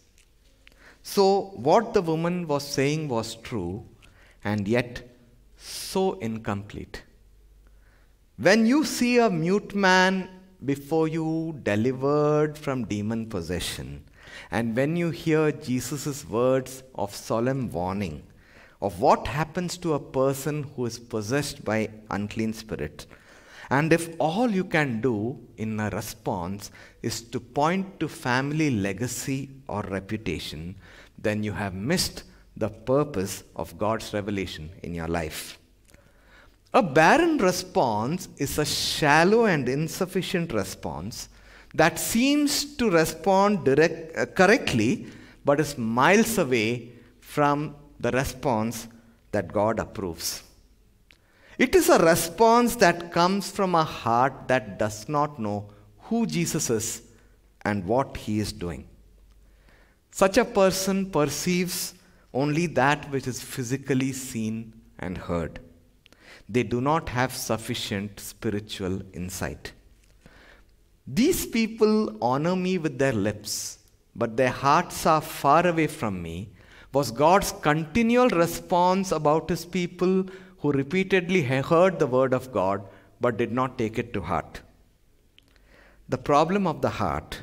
So, 1.04 1.54
what 1.56 1.94
the 1.94 2.02
woman 2.02 2.48
was 2.48 2.68
saying 2.68 3.08
was 3.08 3.36
true 3.36 3.86
and 4.44 4.68
yet 4.68 5.09
so 5.60 6.14
incomplete. 6.14 7.04
When 8.38 8.66
you 8.66 8.86
see 8.86 9.20
a 9.20 9.30
mute 9.30 9.76
man 9.76 10.30
before 10.64 11.10
you 11.10 11.60
delivered 11.64 12.58
from 12.58 12.86
demon 12.86 13.28
possession, 13.28 14.06
and 14.50 14.76
when 14.76 14.96
you 14.96 15.10
hear 15.10 15.52
Jesus' 15.52 16.26
words 16.26 16.84
of 16.96 17.14
solemn 17.14 17.70
warning, 17.72 18.24
of 18.82 19.02
what 19.02 19.28
happens 19.28 19.78
to 19.78 19.94
a 19.94 20.00
person 20.00 20.64
who 20.64 20.86
is 20.86 20.98
possessed 20.98 21.66
by 21.66 21.90
unclean 22.10 22.54
spirit. 22.54 23.06
And 23.70 23.92
if 23.92 24.16
all 24.20 24.50
you 24.50 24.64
can 24.64 25.02
do 25.02 25.38
in 25.58 25.80
a 25.80 25.90
response 25.90 26.72
is 27.04 27.22
to 27.22 27.40
point 27.40 28.00
to 28.00 28.08
family 28.08 28.72
legacy 28.72 29.50
or 29.68 29.82
reputation, 29.82 30.76
then 31.18 31.44
you 31.44 31.52
have 31.52 31.74
missed 31.74 32.24
the 32.60 32.70
purpose 32.70 33.44
of 33.56 33.78
God's 33.78 34.14
revelation 34.14 34.70
in 34.84 34.94
your 34.94 35.08
life. 35.08 35.58
A 36.74 36.84
barren 36.84 37.38
response 37.40 38.30
is 38.38 38.60
a 38.60 38.66
shallow 38.66 39.46
and 39.46 39.68
insufficient 39.68 40.54
response 40.54 41.30
that 41.74 41.98
seems 41.98 42.76
to 42.76 42.92
respond 42.92 43.64
direct, 43.66 44.16
uh, 44.18 44.26
correctly 44.28 45.08
but 45.44 45.60
is 45.60 45.78
miles 45.78 46.38
away 46.38 46.92
from 47.22 47.76
the 48.00 48.12
response 48.12 48.88
that 49.32 49.52
God 49.52 49.80
approves. 49.80 50.44
It 51.58 51.76
is 51.76 51.90
a 51.90 52.00
response 52.00 52.76
that 52.78 53.12
comes 53.12 53.50
from 53.50 53.76
a 53.76 53.84
heart 53.84 54.48
that 54.48 54.78
does 54.78 55.10
not 55.10 55.40
know 55.40 55.70
who 56.04 56.26
Jesus 56.26 56.70
is 56.70 57.02
and 57.64 57.86
what 57.86 58.16
he 58.18 58.40
is 58.40 58.52
doing. 58.52 58.88
Such 60.12 60.38
a 60.38 60.46
person 60.46 61.10
perceives 61.12 61.94
only 62.34 62.68
that 62.68 63.10
which 63.12 63.28
is 63.28 63.42
physically 63.42 64.12
seen 64.12 64.74
and 65.00 65.18
heard. 65.18 65.60
They 66.48 66.64
do 66.64 66.82
not 66.82 67.10
have 67.10 67.34
sufficient 67.36 68.20
spiritual 68.20 69.02
insight. 69.14 69.74
These 71.08 71.48
people 71.48 72.16
honor 72.22 72.56
me 72.56 72.78
with 72.78 73.00
their 73.00 73.14
lips, 73.14 73.80
but 74.16 74.38
their 74.38 74.50
hearts 74.52 75.06
are 75.06 75.22
far 75.22 75.66
away 75.66 75.88
from 75.88 76.22
me, 76.22 76.50
was 76.94 77.12
God's 77.12 77.52
continual 77.52 78.30
response 78.30 79.12
about 79.12 79.50
his 79.50 79.66
people 79.66 80.26
who 80.60 80.72
repeatedly 80.72 81.42
heard 81.44 82.00
the 82.00 82.08
word 82.08 82.34
of 82.34 82.52
God 82.52 82.84
but 83.22 83.38
did 83.38 83.52
not 83.52 83.78
take 83.78 83.98
it 83.98 84.14
to 84.14 84.22
heart. 84.22 84.62
The 86.10 86.18
problem 86.18 86.66
of 86.66 86.82
the 86.82 86.90
heart 86.90 87.42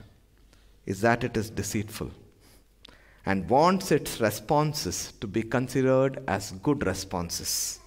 is 0.84 1.00
that 1.00 1.22
it 1.22 1.36
is 1.36 1.50
deceitful 1.50 2.10
and 3.26 3.50
wants 3.50 3.90
its 3.90 4.20
responses 4.20 5.12
to 5.20 5.26
be 5.26 5.42
considered 5.42 6.22
as 6.28 6.52
good 6.62 6.86
responses. 6.86 7.80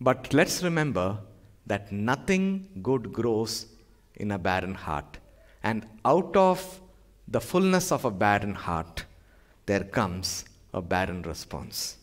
But 0.00 0.32
let's 0.32 0.62
remember 0.62 1.18
that 1.66 1.90
nothing 1.92 2.68
good 2.82 3.12
grows 3.12 3.66
in 4.14 4.30
a 4.30 4.38
barren 4.38 4.74
heart. 4.74 5.18
And 5.62 5.86
out 6.04 6.34
of 6.36 6.80
the 7.28 7.40
fullness 7.40 7.92
of 7.92 8.04
a 8.04 8.10
barren 8.10 8.54
heart, 8.54 9.04
there 9.66 9.84
comes 9.84 10.44
a 10.72 10.80
barren 10.80 11.22
response. 11.22 11.96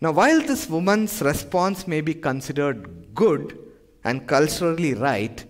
Now, 0.00 0.12
while 0.12 0.40
this 0.40 0.68
woman's 0.68 1.20
response 1.22 1.86
may 1.86 2.00
be 2.00 2.14
considered 2.14 3.14
good 3.14 3.58
and 4.04 4.26
culturally 4.26 4.94
right, 4.94 5.44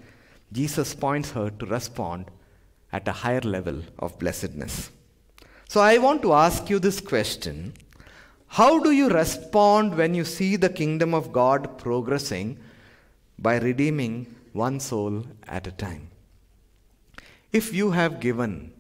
Jesus 0.52 0.94
points 0.94 1.30
her 1.32 1.50
to 1.50 1.66
respond 1.66 2.30
at 2.92 3.06
a 3.06 3.12
higher 3.12 3.40
level 3.40 3.82
of 3.98 4.18
blessedness. 4.18 4.90
So, 5.70 5.82
I 5.82 5.98
want 5.98 6.22
to 6.22 6.32
ask 6.32 6.70
you 6.70 6.78
this 6.78 6.98
question 6.98 7.74
How 8.46 8.78
do 8.78 8.90
you 8.90 9.10
respond 9.10 9.98
when 9.98 10.14
you 10.14 10.24
see 10.24 10.56
the 10.56 10.70
kingdom 10.70 11.12
of 11.12 11.30
God 11.30 11.76
progressing 11.76 12.56
by 13.38 13.58
redeeming 13.58 14.34
one 14.54 14.80
soul 14.80 15.26
at 15.46 15.66
a 15.66 15.70
time? 15.70 16.08
If 17.52 17.74
you 17.74 17.90
have 17.90 18.18
given 18.18 18.72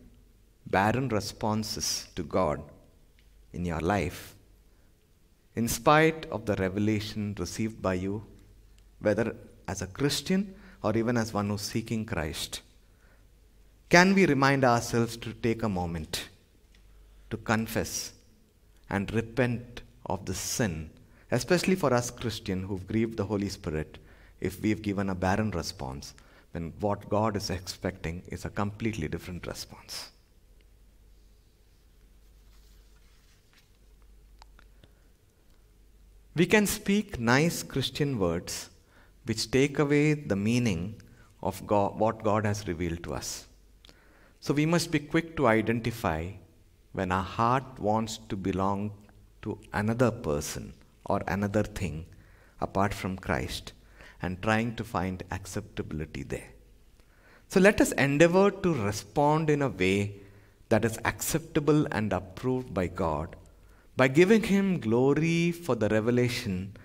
barren 0.66 1.10
responses 1.10 2.08
to 2.16 2.22
God 2.22 2.62
in 3.52 3.66
your 3.66 3.80
life, 3.80 4.34
in 5.56 5.68
spite 5.68 6.24
of 6.30 6.46
the 6.46 6.56
revelation 6.56 7.34
received 7.38 7.82
by 7.82 7.94
you, 7.94 8.24
whether 9.00 9.36
as 9.66 9.82
a 9.82 9.86
Christian 9.86 10.54
or 10.82 10.96
even 10.96 11.18
as 11.18 11.34
one 11.34 11.50
who's 11.50 11.60
seeking 11.60 12.06
Christ, 12.06 12.62
can 13.90 14.14
we 14.14 14.24
remind 14.24 14.64
ourselves 14.64 15.18
to 15.18 15.34
take 15.34 15.62
a 15.62 15.68
moment 15.68 16.27
to 17.30 17.36
confess 17.36 18.12
and 18.90 19.12
repent 19.12 19.82
of 20.06 20.24
the 20.24 20.34
sin, 20.34 20.90
especially 21.30 21.74
for 21.74 21.92
us 21.92 22.10
Christians 22.10 22.66
who've 22.66 22.86
grieved 22.86 23.16
the 23.16 23.24
Holy 23.24 23.48
Spirit, 23.48 23.98
if 24.40 24.62
we've 24.62 24.82
given 24.82 25.10
a 25.10 25.14
barren 25.14 25.50
response, 25.50 26.14
when 26.52 26.72
what 26.80 27.08
God 27.08 27.36
is 27.36 27.50
expecting 27.50 28.22
is 28.28 28.44
a 28.44 28.50
completely 28.50 29.08
different 29.08 29.46
response? 29.46 30.10
We 36.34 36.46
can 36.46 36.66
speak 36.66 37.18
nice 37.18 37.64
Christian 37.64 38.18
words 38.18 38.70
which 39.24 39.50
take 39.50 39.80
away 39.80 40.14
the 40.14 40.36
meaning 40.36 40.94
of 41.42 41.66
God, 41.66 41.98
what 41.98 42.22
God 42.22 42.46
has 42.46 42.66
revealed 42.68 43.02
to 43.04 43.14
us. 43.14 43.46
So 44.40 44.54
we 44.54 44.64
must 44.64 44.92
be 44.92 45.00
quick 45.00 45.36
to 45.36 45.48
identify 45.48 46.30
when 46.92 47.12
our 47.12 47.22
heart 47.22 47.78
wants 47.78 48.18
to 48.28 48.36
belong 48.36 48.92
to 49.42 49.58
another 49.72 50.10
person 50.10 50.72
or 51.06 51.22
another 51.26 51.62
thing 51.62 52.06
apart 52.60 52.92
from 52.92 53.16
Christ 53.16 53.72
and 54.20 54.42
trying 54.42 54.74
to 54.76 54.84
find 54.84 55.22
acceptability 55.30 56.22
there. 56.22 56.50
So 57.48 57.60
let 57.60 57.80
us 57.80 57.92
endeavor 57.92 58.50
to 58.50 58.74
respond 58.74 59.48
in 59.48 59.62
a 59.62 59.68
way 59.68 60.16
that 60.68 60.84
is 60.84 60.98
acceptable 61.04 61.86
and 61.92 62.12
approved 62.12 62.74
by 62.74 62.88
God 62.88 63.36
by 63.96 64.08
giving 64.08 64.42
Him 64.42 64.80
glory 64.80 65.52
for 65.52 65.74
the 65.74 65.88
revelation 65.88 66.76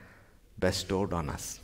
bestowed 0.60 1.14
on 1.14 1.30
us. 1.30 1.60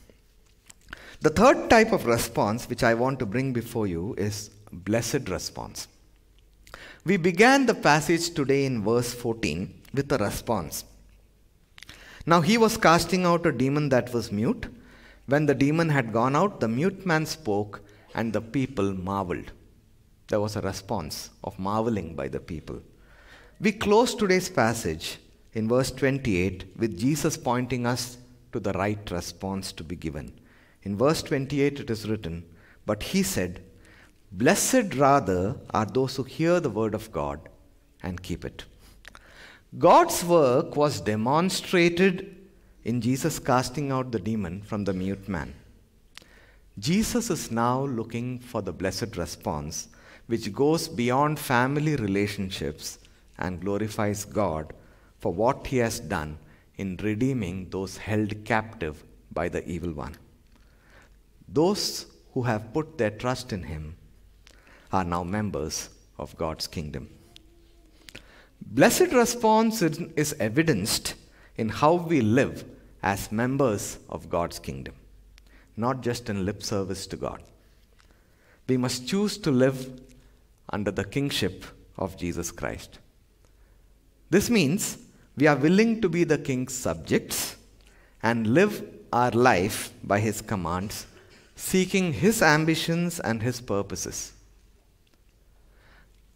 The 1.21 1.30
third 1.30 1.69
type 1.69 1.91
of 1.91 2.06
response, 2.06 2.69
which 2.69 2.84
I 2.84 2.93
want 2.93 3.19
to 3.19 3.25
bring 3.25 3.52
before 3.54 3.88
you, 3.88 4.15
is 4.17 4.52
blessed 4.71 5.30
response. 5.30 5.88
We 7.05 7.17
began 7.17 7.65
the 7.65 7.73
passage 7.73 8.32
today 8.32 8.65
in 8.65 8.84
verse 8.84 9.13
14 9.13 9.73
with 9.93 10.12
a 10.12 10.17
response. 10.17 10.86
Now 12.25 12.41
he 12.41 12.58
was 12.58 12.77
casting 12.77 13.25
out 13.25 13.45
a 13.45 13.51
demon 13.51 13.89
that 13.89 14.13
was 14.13 14.32
mute. 14.32 14.67
When 15.25 15.45
the 15.45 15.55
demon 15.55 15.89
had 15.89 16.13
gone 16.13 16.36
out, 16.36 16.60
the 16.60 16.67
mute 16.67 17.05
man 17.05 17.25
spoke, 17.25 17.82
and 18.13 18.34
the 18.34 18.41
people 18.41 18.93
marveled. 18.93 19.51
There 20.27 20.39
was 20.39 20.55
a 20.55 20.62
response 20.62 21.32
of 21.43 21.58
marveling 21.58 22.15
by 22.15 22.27
the 22.27 22.39
people. 22.39 22.82
We 23.60 23.71
close 23.71 24.13
today's 24.13 24.49
passage 24.49 25.17
in 25.53 25.67
verse 25.67 25.91
28 25.91 26.65
with 26.77 26.99
Jesus 26.99 27.36
pointing 27.38 27.86
us 27.86 28.17
to 28.51 28.60
the 28.60 28.73
right 28.73 29.10
response 29.12 29.71
to 29.73 29.84
be 29.84 29.95
given. 29.95 30.39
In 30.84 30.97
verse 30.97 31.21
28, 31.23 31.79
it 31.79 31.89
is 31.89 32.08
written, 32.10 32.45
But 32.86 33.03
he 33.03 33.23
said, 33.23 33.63
Blessed 34.31 34.95
rather 34.95 35.55
are 35.71 35.85
those 35.85 36.15
who 36.15 36.23
hear 36.23 36.59
the 36.59 36.69
word 36.69 36.93
of 36.93 37.11
God 37.11 37.49
and 38.03 38.21
keep 38.21 38.45
it. 38.45 38.63
God's 39.77 40.23
work 40.23 40.75
was 40.75 41.01
demonstrated 41.01 42.35
in 42.83 43.01
Jesus 43.01 43.39
casting 43.39 43.91
out 43.91 44.11
the 44.11 44.19
demon 44.19 44.61
from 44.61 44.83
the 44.83 44.93
mute 44.93 45.27
man. 45.27 45.53
Jesus 46.77 47.29
is 47.29 47.51
now 47.51 47.85
looking 47.85 48.39
for 48.39 48.61
the 48.61 48.71
blessed 48.71 49.17
response 49.17 49.89
which 50.27 50.53
goes 50.53 50.87
beyond 50.87 51.39
family 51.39 51.95
relationships 51.95 52.99
and 53.39 53.59
glorifies 53.61 54.25
God 54.25 54.73
for 55.17 55.33
what 55.33 55.65
he 55.67 55.77
has 55.77 55.99
done 55.99 56.37
in 56.77 56.97
redeeming 56.97 57.67
those 57.71 57.97
held 57.97 58.45
captive 58.45 59.03
by 59.31 59.49
the 59.49 59.67
evil 59.67 59.91
one. 59.91 60.15
Those 61.47 62.05
who 62.33 62.43
have 62.43 62.73
put 62.73 62.97
their 62.97 63.11
trust 63.11 63.51
in 63.51 63.63
him 63.63 63.95
are 64.91 65.04
now 65.04 65.23
members 65.23 65.89
of 66.17 66.36
God's 66.38 66.67
kingdom. 66.67 67.10
Blessed 68.62 69.13
response 69.13 69.82
is 69.82 70.34
evidenced 70.39 71.15
in 71.58 71.69
how 71.69 71.93
we 71.93 72.21
live 72.21 72.65
as 73.02 73.32
members 73.32 73.99
of 74.10 74.30
God's 74.30 74.60
kingdom, 74.60 74.95
not 75.78 76.02
just 76.02 76.30
in 76.30 76.45
lip 76.45 76.62
service 76.62 77.08
to 77.08 77.15
God. 77.15 77.41
We 78.67 78.78
must 78.78 79.08
choose 79.08 79.38
to 79.39 79.52
live 79.52 80.02
under 80.69 80.91
the 80.91 81.04
kingship 81.04 81.65
of 81.97 82.17
Jesus 82.17 82.52
Christ. 82.52 82.99
This 84.30 84.49
means 84.49 84.97
we 85.36 85.47
are 85.47 85.56
willing 85.56 86.02
to 86.02 86.10
be 86.10 86.23
the 86.23 86.38
king's 86.38 86.73
subjects 86.73 87.56
and 88.21 88.45
live 88.47 88.84
our 89.12 89.32
life 89.32 89.91
by 90.04 90.19
his 90.19 90.41
commands, 90.41 91.08
seeking 91.56 92.13
his 92.13 92.41
ambitions 92.41 93.19
and 93.19 93.41
his 93.41 93.60
purposes. 93.60 94.34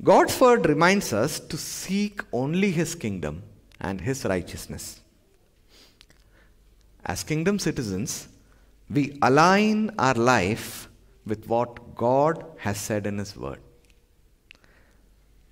God's 0.03 0.39
word 0.41 0.67
reminds 0.67 1.13
us 1.13 1.39
to 1.39 1.57
seek 1.57 2.21
only 2.33 2.71
his 2.71 2.93
kingdom 2.93 3.43
and 3.79 4.01
his 4.01 4.25
righteousness. 4.25 4.99
As 7.05 7.23
kingdom 7.23 7.57
citizens, 7.57 8.27
we 8.89 9.17
align 9.21 9.91
our 9.97 10.13
life 10.13 10.89
with 11.25 11.47
what 11.47 11.95
God 11.95 12.43
has 12.57 12.77
said 12.77 13.07
in 13.07 13.17
his 13.17 13.37
word. 13.37 13.61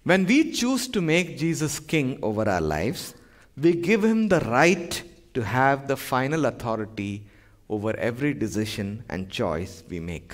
When 0.03 0.25
we 0.25 0.51
choose 0.51 0.87
to 0.89 1.01
make 1.01 1.37
Jesus 1.37 1.79
king 1.79 2.19
over 2.21 2.49
our 2.49 2.61
lives, 2.61 3.13
we 3.55 3.73
give 3.73 4.03
him 4.03 4.27
the 4.27 4.41
right 4.41 5.01
to 5.33 5.43
have 5.45 5.87
the 5.87 5.95
final 5.95 6.45
authority 6.45 7.25
over 7.69 7.95
every 7.95 8.33
decision 8.33 9.03
and 9.07 9.29
choice 9.29 9.83
we 9.87 10.01
make. 10.01 10.33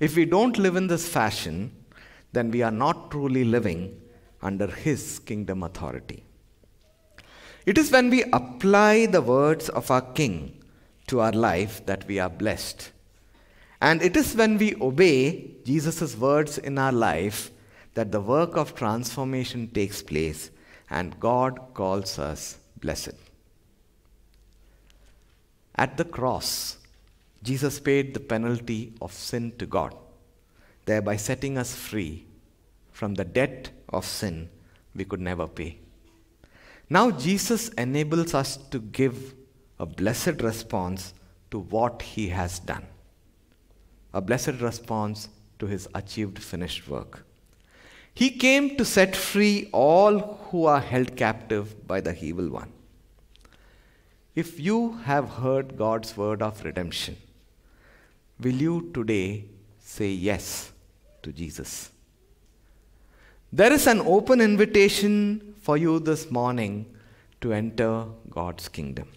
If 0.00 0.16
we 0.16 0.24
don't 0.24 0.58
live 0.58 0.74
in 0.74 0.88
this 0.88 1.06
fashion, 1.08 1.70
then 2.32 2.50
we 2.50 2.62
are 2.62 2.70
not 2.70 3.10
truly 3.10 3.44
living 3.44 4.00
under 4.42 4.66
His 4.66 5.18
kingdom 5.20 5.62
authority. 5.62 6.24
It 7.66 7.76
is 7.76 7.90
when 7.90 8.10
we 8.10 8.24
apply 8.32 9.06
the 9.06 9.22
words 9.22 9.68
of 9.68 9.90
our 9.90 10.00
King 10.00 10.62
to 11.08 11.20
our 11.20 11.32
life 11.32 11.84
that 11.86 12.06
we 12.06 12.18
are 12.18 12.30
blessed. 12.30 12.92
And 13.80 14.02
it 14.02 14.16
is 14.16 14.34
when 14.34 14.58
we 14.58 14.74
obey 14.80 15.56
Jesus' 15.64 16.16
words 16.16 16.58
in 16.58 16.78
our 16.78 16.92
life 16.92 17.50
that 17.94 18.12
the 18.12 18.20
work 18.20 18.56
of 18.56 18.74
transformation 18.74 19.68
takes 19.68 20.02
place 20.02 20.50
and 20.88 21.18
God 21.20 21.58
calls 21.74 22.18
us 22.18 22.58
blessed. 22.80 23.14
At 25.74 25.96
the 25.96 26.04
cross, 26.04 26.76
Jesus 27.42 27.80
paid 27.80 28.12
the 28.12 28.20
penalty 28.20 28.92
of 29.00 29.12
sin 29.12 29.52
to 29.58 29.66
God, 29.66 29.94
thereby 30.90 31.16
setting 31.16 31.56
us 31.56 31.74
free 31.74 32.26
from 32.90 33.14
the 33.14 33.24
debt 33.24 33.70
of 33.88 34.04
sin 34.04 34.48
we 34.94 35.04
could 35.04 35.20
never 35.20 35.46
pay. 35.46 35.78
Now, 36.88 37.10
Jesus 37.12 37.68
enables 37.84 38.34
us 38.34 38.56
to 38.72 38.80
give 38.80 39.34
a 39.78 39.86
blessed 39.86 40.42
response 40.42 41.14
to 41.52 41.60
what 41.60 42.02
he 42.02 42.28
has 42.28 42.58
done, 42.58 42.86
a 44.12 44.20
blessed 44.20 44.60
response 44.60 45.28
to 45.60 45.66
his 45.66 45.88
achieved 45.94 46.42
finished 46.42 46.88
work. 46.88 47.24
He 48.12 48.30
came 48.30 48.76
to 48.76 48.84
set 48.84 49.14
free 49.14 49.68
all 49.72 50.18
who 50.50 50.64
are 50.66 50.80
held 50.80 51.16
captive 51.16 51.86
by 51.86 52.00
the 52.00 52.18
evil 52.24 52.50
one. 52.50 52.72
If 54.34 54.58
you 54.58 54.98
have 55.04 55.28
heard 55.44 55.76
God's 55.78 56.16
word 56.16 56.42
of 56.42 56.64
redemption, 56.64 57.16
will 58.40 58.60
you 58.66 58.90
today 58.92 59.44
say 59.78 60.10
yes 60.10 60.69
to 61.22 61.32
Jesus? 61.32 61.90
There 63.52 63.72
is 63.72 63.86
an 63.86 64.00
open 64.00 64.40
invitation 64.40 65.54
for 65.60 65.76
you 65.76 65.98
this 65.98 66.30
morning 66.30 66.86
to 67.40 67.52
enter 67.52 68.06
God's 68.30 68.68
kingdom. 68.68 69.08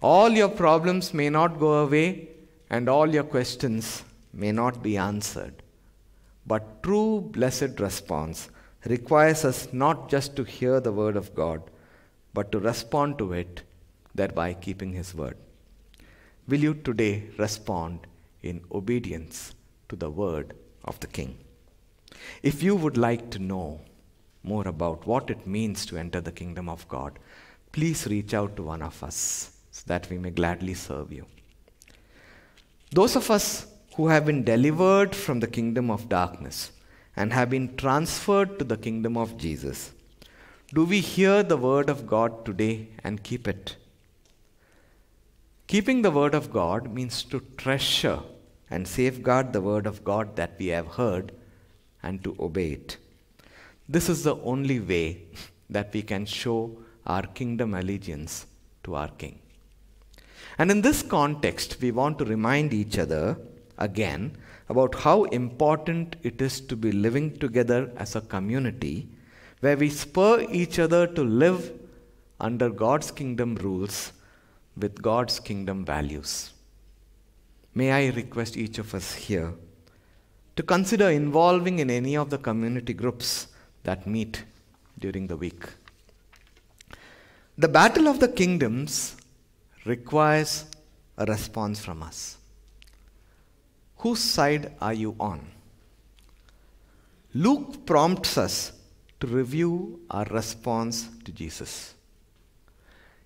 All 0.00 0.30
your 0.30 0.48
problems 0.48 1.12
may 1.12 1.28
not 1.28 1.58
go 1.58 1.84
away, 1.84 2.28
and 2.70 2.88
all 2.88 3.12
your 3.12 3.24
questions 3.24 4.04
may 4.32 4.52
not 4.52 4.82
be 4.82 4.96
answered. 4.96 5.54
But 6.46 6.82
true 6.82 7.20
blessed 7.20 7.80
response 7.80 8.50
requires 8.84 9.44
us 9.44 9.68
not 9.72 10.08
just 10.08 10.36
to 10.36 10.44
hear 10.44 10.78
the 10.80 10.92
word 10.92 11.16
of 11.16 11.34
God, 11.34 11.62
but 12.32 12.52
to 12.52 12.60
respond 12.60 13.18
to 13.18 13.32
it, 13.32 13.62
thereby 14.14 14.54
keeping 14.54 14.92
His 14.92 15.14
word. 15.14 15.36
Will 16.46 16.60
you 16.60 16.74
today 16.74 17.24
respond 17.36 18.06
in 18.42 18.62
obedience 18.72 19.54
to 19.88 19.96
the 19.96 20.08
word 20.08 20.54
of 20.88 20.98
the 21.00 21.06
King? 21.06 21.38
If 22.42 22.62
you 22.62 22.74
would 22.74 22.96
like 22.96 23.30
to 23.30 23.38
know 23.38 23.80
more 24.42 24.66
about 24.66 25.06
what 25.06 25.30
it 25.30 25.46
means 25.46 25.84
to 25.86 25.98
enter 25.98 26.20
the 26.20 26.32
kingdom 26.32 26.68
of 26.68 26.88
God, 26.88 27.18
please 27.72 28.06
reach 28.06 28.34
out 28.34 28.56
to 28.56 28.62
one 28.62 28.82
of 28.82 29.02
us 29.02 29.52
so 29.70 29.82
that 29.86 30.08
we 30.10 30.18
may 30.18 30.30
gladly 30.30 30.74
serve 30.74 31.12
you. 31.12 31.26
Those 32.90 33.16
of 33.16 33.30
us 33.30 33.66
who 33.96 34.08
have 34.08 34.24
been 34.24 34.44
delivered 34.44 35.14
from 35.14 35.40
the 35.40 35.46
kingdom 35.46 35.90
of 35.90 36.08
darkness 36.08 36.72
and 37.16 37.32
have 37.32 37.50
been 37.50 37.76
transferred 37.76 38.58
to 38.58 38.64
the 38.64 38.76
kingdom 38.76 39.16
of 39.16 39.36
Jesus, 39.36 39.92
do 40.72 40.84
we 40.84 41.00
hear 41.00 41.42
the 41.42 41.56
word 41.56 41.90
of 41.90 42.06
God 42.06 42.44
today 42.44 42.88
and 43.04 43.22
keep 43.22 43.46
it? 43.48 43.76
Keeping 45.66 46.02
the 46.02 46.10
word 46.10 46.34
of 46.34 46.50
God 46.50 46.92
means 46.92 47.22
to 47.24 47.40
treasure 47.58 48.20
and 48.70 48.86
safeguard 48.86 49.52
the 49.52 49.60
word 49.60 49.86
of 49.86 50.04
God 50.04 50.36
that 50.36 50.56
we 50.58 50.66
have 50.66 50.86
heard 50.86 51.32
and 52.02 52.22
to 52.24 52.36
obey 52.38 52.70
it. 52.72 52.96
This 53.88 54.08
is 54.08 54.22
the 54.22 54.36
only 54.36 54.80
way 54.80 55.22
that 55.70 55.92
we 55.92 56.02
can 56.02 56.26
show 56.26 56.78
our 57.06 57.26
kingdom 57.26 57.74
allegiance 57.74 58.46
to 58.84 58.94
our 58.94 59.08
King. 59.08 59.38
And 60.58 60.70
in 60.70 60.82
this 60.82 61.02
context, 61.02 61.78
we 61.80 61.90
want 61.90 62.18
to 62.18 62.24
remind 62.24 62.72
each 62.72 62.98
other 62.98 63.38
again 63.78 64.36
about 64.68 64.94
how 64.94 65.24
important 65.24 66.16
it 66.22 66.42
is 66.42 66.60
to 66.62 66.76
be 66.76 66.92
living 66.92 67.38
together 67.38 67.90
as 67.96 68.16
a 68.16 68.20
community 68.20 69.08
where 69.60 69.76
we 69.76 69.88
spur 69.88 70.46
each 70.50 70.78
other 70.78 71.06
to 71.06 71.22
live 71.22 71.72
under 72.40 72.68
God's 72.70 73.10
kingdom 73.10 73.54
rules 73.56 74.12
with 74.76 75.00
God's 75.02 75.40
kingdom 75.40 75.84
values. 75.84 76.52
May 77.78 77.92
I 77.92 78.10
request 78.10 78.56
each 78.56 78.78
of 78.78 78.92
us 78.92 79.14
here 79.14 79.54
to 80.56 80.64
consider 80.64 81.10
involving 81.10 81.78
in 81.78 81.90
any 81.90 82.16
of 82.16 82.28
the 82.28 82.38
community 82.38 82.92
groups 82.92 83.46
that 83.84 84.04
meet 84.04 84.42
during 84.98 85.28
the 85.28 85.36
week. 85.36 85.62
The 87.56 87.68
battle 87.68 88.08
of 88.08 88.18
the 88.18 88.26
kingdoms 88.26 89.16
requires 89.84 90.64
a 91.16 91.24
response 91.26 91.78
from 91.78 92.02
us. 92.02 92.38
Whose 93.98 94.24
side 94.24 94.72
are 94.80 94.94
you 94.94 95.14
on? 95.20 95.46
Luke 97.32 97.86
prompts 97.86 98.36
us 98.36 98.72
to 99.20 99.28
review 99.28 100.00
our 100.10 100.24
response 100.24 101.08
to 101.24 101.30
Jesus. 101.30 101.94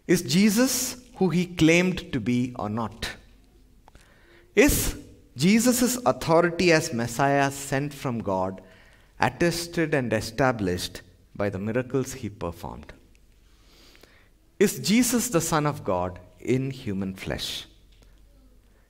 Is 0.06 0.20
Jesus 0.20 0.96
who 1.16 1.30
he 1.30 1.46
claimed 1.46 2.12
to 2.12 2.20
be 2.20 2.52
or 2.58 2.68
not? 2.68 3.08
Is 4.54 4.96
Jesus' 5.36 5.96
authority 6.04 6.72
as 6.72 6.92
Messiah 6.92 7.50
sent 7.50 7.94
from 7.94 8.18
God, 8.18 8.60
attested 9.18 9.94
and 9.94 10.12
established 10.12 11.00
by 11.34 11.48
the 11.48 11.58
miracles 11.58 12.12
he 12.12 12.28
performed. 12.28 12.92
Is 14.58 14.78
Jesus 14.78 15.28
the 15.28 15.40
Son 15.40 15.66
of 15.66 15.84
God 15.84 16.18
in 16.38 16.70
human 16.70 17.14
flesh? 17.14 17.66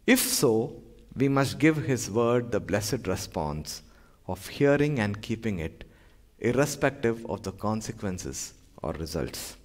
If 0.06 0.20
so, 0.20 0.82
we 1.14 1.28
must 1.28 1.58
give 1.58 1.76
his 1.76 2.10
word 2.10 2.50
the 2.50 2.60
blessed 2.60 3.06
response 3.06 3.82
of 4.26 4.48
hearing 4.48 4.98
and 4.98 5.22
keeping 5.22 5.60
it, 5.60 5.84
irrespective 6.40 7.24
of 7.26 7.42
the 7.42 7.52
consequences 7.52 8.54
or 8.82 8.92
results. 8.94 9.56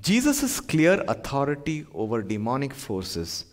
Jesus' 0.00 0.60
clear 0.60 1.04
authority 1.06 1.86
over 1.94 2.22
demonic 2.22 2.72
forces 2.72 3.44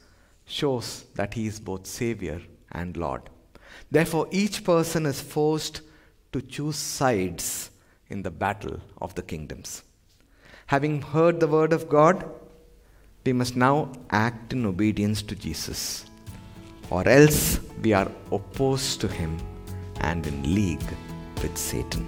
shows 0.46 1.06
that 1.16 1.34
he 1.34 1.48
is 1.48 1.60
both 1.60 1.88
Savior 1.88 2.42
and 2.72 2.98
Lord. 2.98 3.30
Therefore, 3.92 4.28
each 4.32 4.64
person 4.64 5.06
is 5.06 5.22
forced 5.22 5.82
to 6.32 6.42
choose 6.42 6.76
sides 6.76 7.70
in 8.10 8.24
the 8.24 8.32
battle 8.32 8.80
of 9.02 9.16
the 9.16 9.22
kingdoms. 9.22 9.84
Having 10.68 11.02
heard 11.02 11.40
the 11.40 11.48
word 11.48 11.74
of 11.74 11.90
God, 11.90 12.30
we 13.26 13.34
must 13.34 13.56
now 13.56 13.92
act 14.10 14.54
in 14.54 14.66
obedience 14.66 15.22
to 15.22 15.36
Jesus, 15.36 16.06
or 16.90 17.08
else 17.08 17.60
we 17.82 17.94
are 17.94 18.12
opposed 18.32 19.00
to 19.02 19.08
him 19.08 19.38
and 20.02 20.26
in 20.28 20.56
league 20.56 20.90
with 21.42 21.58
Satan. 21.58 22.08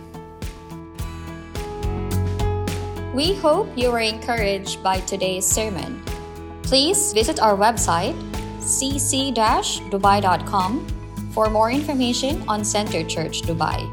We 3.13 3.35
hope 3.35 3.69
you 3.77 3.91
were 3.91 3.99
encouraged 3.99 4.83
by 4.83 4.99
today's 5.01 5.45
sermon. 5.45 6.03
Please 6.65 7.13
visit 7.13 7.39
our 7.39 7.56
website 7.56 8.17
cc-dubai.com 8.65 10.88
for 11.32 11.49
more 11.49 11.69
information 11.69 12.43
on 12.47 12.65
Center 12.65 13.04
Church 13.04 13.43
Dubai. 13.43 13.86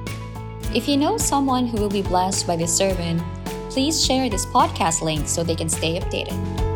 If 0.75 0.89
you 0.89 0.97
know 0.97 1.19
someone 1.19 1.67
who 1.67 1.77
will 1.77 1.93
be 1.93 2.01
blessed 2.01 2.47
by 2.47 2.57
this 2.57 2.75
sermon, 2.75 3.23
please 3.69 4.03
share 4.05 4.31
this 4.31 4.47
podcast 4.47 5.03
link 5.03 5.29
so 5.29 5.45
they 5.45 5.55
can 5.55 5.69
stay 5.69 6.01
updated. 6.01 6.72